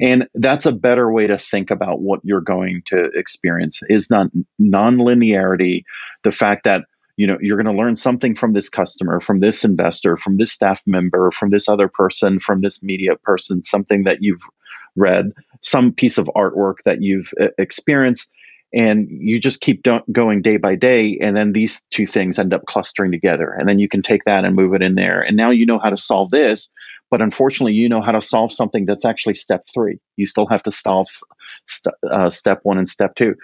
and 0.00 0.26
that's 0.34 0.66
a 0.66 0.72
better 0.72 1.12
way 1.12 1.26
to 1.28 1.38
think 1.38 1.70
about 1.70 2.00
what 2.00 2.20
you're 2.24 2.40
going 2.40 2.82
to 2.86 3.10
experience. 3.14 3.82
Is 3.88 4.10
not 4.10 4.28
nonlinearity, 4.60 5.84
the 6.24 6.32
fact 6.32 6.64
that 6.64 6.82
you 7.16 7.26
know 7.26 7.38
you're 7.40 7.62
going 7.62 7.74
to 7.74 7.80
learn 7.80 7.96
something 7.96 8.34
from 8.34 8.54
this 8.54 8.68
customer 8.68 9.20
from 9.20 9.40
this 9.40 9.64
investor 9.64 10.16
from 10.16 10.36
this 10.36 10.52
staff 10.52 10.80
member 10.86 11.32
from 11.32 11.50
this 11.50 11.68
other 11.68 11.88
person 11.88 12.38
from 12.38 12.60
this 12.60 12.80
media 12.80 13.16
person 13.16 13.62
something 13.62 14.04
that 14.04 14.18
you've 14.20 14.42
read 14.96 15.32
some 15.60 15.92
piece 15.92 16.16
of 16.16 16.30
artwork 16.36 16.76
that 16.84 17.02
you've 17.02 17.32
uh, 17.40 17.48
experienced 17.58 18.30
and 18.74 19.08
you 19.10 19.40
just 19.40 19.60
keep 19.60 19.82
do- 19.82 20.00
going 20.12 20.42
day 20.42 20.56
by 20.56 20.74
day 20.74 21.18
and 21.20 21.36
then 21.36 21.52
these 21.52 21.86
two 21.90 22.06
things 22.06 22.38
end 22.38 22.52
up 22.52 22.66
clustering 22.66 23.10
together 23.10 23.50
and 23.50 23.68
then 23.68 23.78
you 23.78 23.88
can 23.88 24.02
take 24.02 24.24
that 24.24 24.44
and 24.44 24.54
move 24.54 24.74
it 24.74 24.82
in 24.82 24.94
there 24.94 25.22
and 25.22 25.36
now 25.36 25.50
you 25.50 25.64
know 25.64 25.78
how 25.78 25.90
to 25.90 25.96
solve 25.96 26.30
this 26.30 26.70
but 27.10 27.22
unfortunately 27.22 27.72
you 27.72 27.88
know 27.88 28.02
how 28.02 28.12
to 28.12 28.20
solve 28.20 28.52
something 28.52 28.84
that's 28.84 29.06
actually 29.06 29.34
step 29.34 29.62
three. 29.72 29.98
You 30.16 30.26
still 30.26 30.46
have 30.46 30.62
to 30.64 30.70
solve 30.70 31.08
st- 31.66 31.94
uh, 32.10 32.28
step 32.28 32.60
one 32.62 32.78
and 32.78 32.88
step 32.88 33.14
two 33.14 33.34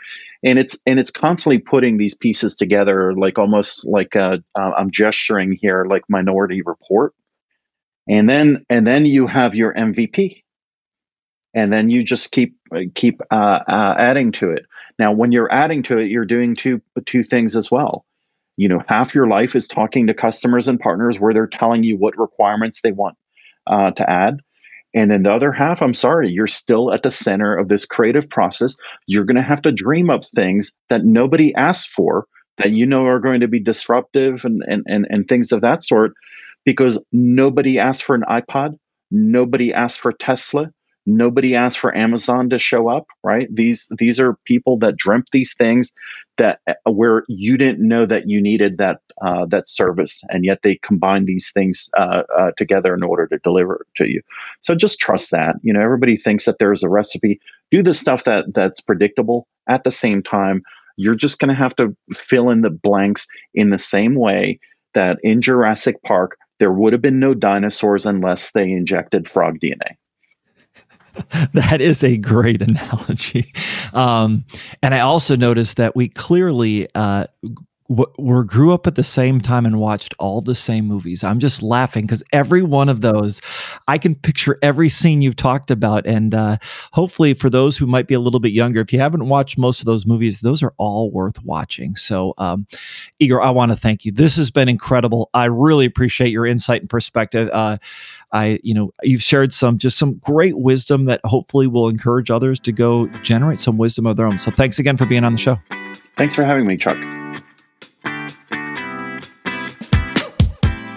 and 0.44 0.58
it's 0.58 0.78
and 0.86 1.00
it's 1.00 1.10
constantly 1.10 1.58
putting 1.58 1.96
these 1.96 2.14
pieces 2.14 2.56
together 2.56 3.14
like 3.14 3.38
almost 3.38 3.86
like 3.86 4.14
uh, 4.14 4.38
uh, 4.54 4.72
i'm 4.76 4.90
gesturing 4.90 5.58
here 5.60 5.86
like 5.86 6.02
minority 6.08 6.62
report 6.62 7.14
and 8.08 8.28
then 8.28 8.64
and 8.68 8.86
then 8.86 9.06
you 9.06 9.26
have 9.26 9.54
your 9.54 9.74
mvp 9.74 10.43
and 11.54 11.72
then 11.72 11.88
you 11.88 12.02
just 12.02 12.32
keep 12.32 12.56
keep 12.94 13.20
uh, 13.30 13.60
uh, 13.66 13.94
adding 13.98 14.32
to 14.32 14.50
it. 14.50 14.66
Now, 14.98 15.12
when 15.12 15.32
you're 15.32 15.52
adding 15.52 15.82
to 15.84 15.98
it, 15.98 16.10
you're 16.10 16.24
doing 16.24 16.54
two 16.54 16.82
two 17.06 17.22
things 17.22 17.56
as 17.56 17.70
well. 17.70 18.04
You 18.56 18.68
know, 18.68 18.82
half 18.86 19.14
your 19.14 19.26
life 19.26 19.56
is 19.56 19.66
talking 19.68 20.06
to 20.06 20.14
customers 20.14 20.68
and 20.68 20.78
partners 20.78 21.18
where 21.18 21.32
they're 21.32 21.46
telling 21.46 21.82
you 21.82 21.96
what 21.96 22.18
requirements 22.18 22.80
they 22.82 22.92
want 22.92 23.16
uh, 23.66 23.92
to 23.92 24.10
add. 24.10 24.40
And 24.96 25.10
then 25.10 25.24
the 25.24 25.32
other 25.32 25.50
half, 25.50 25.82
I'm 25.82 25.94
sorry, 25.94 26.30
you're 26.30 26.46
still 26.46 26.92
at 26.92 27.02
the 27.02 27.10
center 27.10 27.56
of 27.56 27.68
this 27.68 27.84
creative 27.84 28.30
process. 28.30 28.76
You're 29.06 29.24
going 29.24 29.36
to 29.36 29.42
have 29.42 29.62
to 29.62 29.72
dream 29.72 30.08
up 30.08 30.24
things 30.24 30.72
that 30.88 31.04
nobody 31.04 31.52
asked 31.54 31.88
for 31.88 32.26
that 32.58 32.70
you 32.70 32.86
know 32.86 33.04
are 33.06 33.18
going 33.18 33.40
to 33.40 33.48
be 33.48 33.58
disruptive 33.58 34.44
and, 34.44 34.62
and, 34.68 34.84
and, 34.86 35.06
and 35.10 35.28
things 35.28 35.50
of 35.50 35.62
that 35.62 35.82
sort 35.82 36.12
because 36.64 36.96
nobody 37.10 37.80
asked 37.80 38.04
for 38.04 38.14
an 38.14 38.22
iPod. 38.22 38.78
Nobody 39.10 39.74
asked 39.74 39.98
for 39.98 40.12
Tesla 40.12 40.70
nobody 41.06 41.54
asked 41.54 41.78
for 41.78 41.96
Amazon 41.96 42.50
to 42.50 42.58
show 42.58 42.88
up, 42.88 43.06
right? 43.22 43.48
These 43.54 43.88
these 43.98 44.20
are 44.20 44.38
people 44.44 44.78
that 44.78 44.96
dreamt 44.96 45.28
these 45.32 45.54
things 45.54 45.92
that 46.38 46.60
uh, 46.66 46.74
where 46.90 47.24
you 47.28 47.56
didn't 47.56 47.86
know 47.86 48.06
that 48.06 48.28
you 48.28 48.40
needed 48.42 48.78
that 48.78 49.00
uh, 49.24 49.46
that 49.46 49.68
service, 49.68 50.22
and 50.28 50.44
yet 50.44 50.60
they 50.62 50.78
combine 50.82 51.24
these 51.24 51.50
things 51.52 51.88
uh, 51.96 52.22
uh, 52.36 52.50
together 52.56 52.94
in 52.94 53.02
order 53.02 53.26
to 53.26 53.38
deliver 53.38 53.86
to 53.96 54.06
you. 54.06 54.22
So 54.62 54.74
just 54.74 54.98
trust 54.98 55.30
that. 55.32 55.56
You 55.62 55.72
know, 55.72 55.82
everybody 55.82 56.16
thinks 56.16 56.44
that 56.46 56.58
there's 56.58 56.82
a 56.82 56.90
recipe. 56.90 57.40
Do 57.70 57.82
the 57.82 57.94
stuff 57.94 58.24
that 58.24 58.46
that's 58.54 58.80
predictable. 58.80 59.46
At 59.68 59.84
the 59.84 59.90
same 59.90 60.22
time, 60.22 60.62
you're 60.96 61.14
just 61.14 61.38
going 61.38 61.48
to 61.48 61.54
have 61.54 61.74
to 61.76 61.96
fill 62.12 62.50
in 62.50 62.60
the 62.60 62.70
blanks 62.70 63.26
in 63.54 63.70
the 63.70 63.78
same 63.78 64.14
way 64.14 64.60
that 64.94 65.18
in 65.22 65.40
Jurassic 65.40 66.02
Park 66.02 66.36
there 66.60 66.72
would 66.72 66.92
have 66.92 67.02
been 67.02 67.18
no 67.18 67.34
dinosaurs 67.34 68.06
unless 68.06 68.52
they 68.52 68.70
injected 68.70 69.28
frog 69.28 69.58
DNA. 69.58 69.96
that 71.54 71.80
is 71.80 72.02
a 72.02 72.16
great 72.16 72.62
analogy. 72.62 73.52
Um, 73.92 74.44
and 74.82 74.94
I 74.94 75.00
also 75.00 75.36
noticed 75.36 75.76
that 75.76 75.94
we 75.94 76.08
clearly 76.08 76.88
uh, 76.94 77.26
we 77.88 78.44
grew 78.44 78.72
up 78.72 78.86
at 78.86 78.94
the 78.94 79.04
same 79.04 79.42
time 79.42 79.66
and 79.66 79.78
watched 79.78 80.14
all 80.18 80.40
the 80.40 80.54
same 80.54 80.86
movies. 80.86 81.22
I'm 81.22 81.38
just 81.38 81.62
laughing 81.62 82.06
because 82.06 82.24
every 82.32 82.62
one 82.62 82.88
of 82.88 83.02
those, 83.02 83.42
I 83.86 83.98
can 83.98 84.14
picture 84.14 84.58
every 84.62 84.88
scene 84.88 85.20
you've 85.20 85.36
talked 85.36 85.70
about. 85.70 86.06
And 86.06 86.34
uh, 86.34 86.56
hopefully, 86.92 87.34
for 87.34 87.50
those 87.50 87.76
who 87.76 87.86
might 87.86 88.06
be 88.06 88.14
a 88.14 88.20
little 88.20 88.40
bit 88.40 88.52
younger, 88.52 88.80
if 88.80 88.90
you 88.92 89.00
haven't 89.00 89.28
watched 89.28 89.58
most 89.58 89.80
of 89.80 89.86
those 89.86 90.06
movies, 90.06 90.40
those 90.40 90.62
are 90.62 90.72
all 90.78 91.10
worth 91.10 91.42
watching. 91.44 91.94
So, 91.94 92.32
um, 92.38 92.66
Igor, 93.18 93.42
I 93.42 93.50
want 93.50 93.70
to 93.72 93.76
thank 93.76 94.06
you. 94.06 94.12
This 94.12 94.36
has 94.36 94.50
been 94.50 94.68
incredible. 94.68 95.28
I 95.34 95.44
really 95.44 95.84
appreciate 95.84 96.30
your 96.30 96.46
insight 96.46 96.80
and 96.80 96.90
perspective. 96.90 97.50
Uh, 97.52 97.76
I, 98.32 98.60
you 98.62 98.72
know, 98.72 98.92
you've 99.02 99.22
shared 99.22 99.52
some 99.52 99.76
just 99.76 99.98
some 99.98 100.14
great 100.14 100.56
wisdom 100.56 101.04
that 101.04 101.20
hopefully 101.24 101.66
will 101.66 101.88
encourage 101.88 102.30
others 102.30 102.58
to 102.60 102.72
go 102.72 103.08
generate 103.22 103.60
some 103.60 103.76
wisdom 103.76 104.06
of 104.06 104.16
their 104.16 104.26
own. 104.26 104.38
So, 104.38 104.50
thanks 104.50 104.78
again 104.78 104.96
for 104.96 105.04
being 105.04 105.22
on 105.22 105.32
the 105.32 105.38
show. 105.38 105.60
Thanks 106.16 106.34
for 106.34 106.44
having 106.44 106.66
me, 106.66 106.78
Chuck. 106.78 106.96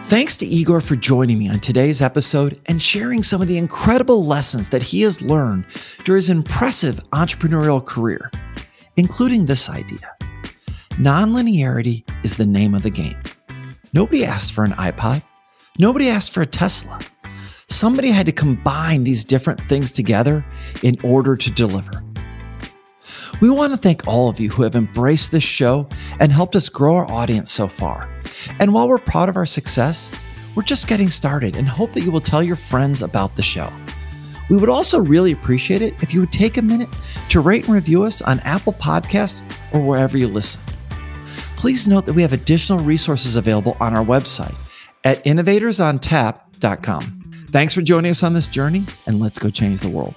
Thanks 0.07 0.37
to 0.37 0.45
Igor 0.45 0.79
for 0.79 0.95
joining 0.95 1.37
me 1.37 1.49
on 1.49 1.59
today's 1.59 2.01
episode 2.01 2.61
and 2.67 2.81
sharing 2.81 3.23
some 3.23 3.41
of 3.41 3.49
the 3.49 3.57
incredible 3.57 4.23
lessons 4.23 4.69
that 4.69 4.81
he 4.81 5.01
has 5.01 5.21
learned 5.21 5.65
during 6.05 6.19
his 6.19 6.29
impressive 6.29 7.01
entrepreneurial 7.11 7.85
career, 7.85 8.31
including 8.95 9.45
this 9.45 9.69
idea. 9.69 10.15
Nonlinearity 10.91 12.05
is 12.23 12.37
the 12.37 12.45
name 12.45 12.73
of 12.73 12.83
the 12.83 12.89
game. 12.89 13.21
Nobody 13.91 14.23
asked 14.23 14.53
for 14.53 14.63
an 14.63 14.71
iPod. 14.71 15.21
Nobody 15.77 16.07
asked 16.07 16.33
for 16.33 16.41
a 16.41 16.45
Tesla. 16.45 17.01
Somebody 17.67 18.09
had 18.09 18.27
to 18.27 18.31
combine 18.31 19.03
these 19.03 19.25
different 19.25 19.61
things 19.65 19.91
together 19.91 20.45
in 20.83 20.95
order 21.03 21.35
to 21.35 21.51
deliver. 21.51 22.01
We 23.41 23.49
want 23.49 23.73
to 23.73 23.77
thank 23.77 24.07
all 24.07 24.29
of 24.29 24.39
you 24.39 24.51
who 24.51 24.63
have 24.63 24.73
embraced 24.73 25.33
this 25.33 25.43
show 25.43 25.89
and 26.21 26.31
helped 26.31 26.55
us 26.55 26.69
grow 26.69 26.95
our 26.95 27.11
audience 27.11 27.51
so 27.51 27.67
far. 27.67 28.09
And 28.59 28.73
while 28.73 28.87
we're 28.87 28.97
proud 28.97 29.29
of 29.29 29.35
our 29.35 29.45
success, 29.45 30.09
we're 30.55 30.63
just 30.63 30.87
getting 30.87 31.09
started 31.09 31.55
and 31.55 31.67
hope 31.67 31.93
that 31.93 32.01
you 32.01 32.11
will 32.11 32.21
tell 32.21 32.41
your 32.41 32.55
friends 32.55 33.01
about 33.01 33.35
the 33.35 33.43
show. 33.43 33.71
We 34.49 34.57
would 34.57 34.69
also 34.69 34.99
really 34.99 35.31
appreciate 35.31 35.81
it 35.81 35.93
if 36.01 36.13
you 36.13 36.21
would 36.21 36.31
take 36.31 36.57
a 36.57 36.61
minute 36.61 36.89
to 37.29 37.41
rate 37.41 37.65
and 37.65 37.73
review 37.73 38.03
us 38.03 38.21
on 38.21 38.39
Apple 38.41 38.73
Podcasts 38.73 39.41
or 39.73 39.81
wherever 39.81 40.17
you 40.17 40.27
listen. 40.27 40.61
please 41.57 41.87
note 41.87 42.05
that 42.05 42.13
we 42.13 42.21
have 42.21 42.33
additional 42.33 42.79
resources 42.79 43.35
available 43.35 43.75
on 43.79 43.95
our 43.95 44.05
website 44.05 44.55
at 45.03 45.23
innovatorsontap.com. 45.25 47.45
Thanks 47.49 47.73
for 47.73 47.81
joining 47.81 48.11
us 48.11 48.23
on 48.23 48.33
this 48.33 48.47
journey, 48.47 48.85
and 49.07 49.19
let's 49.19 49.39
go 49.39 49.49
change 49.49 49.81
the 49.81 49.89
world. 49.89 50.13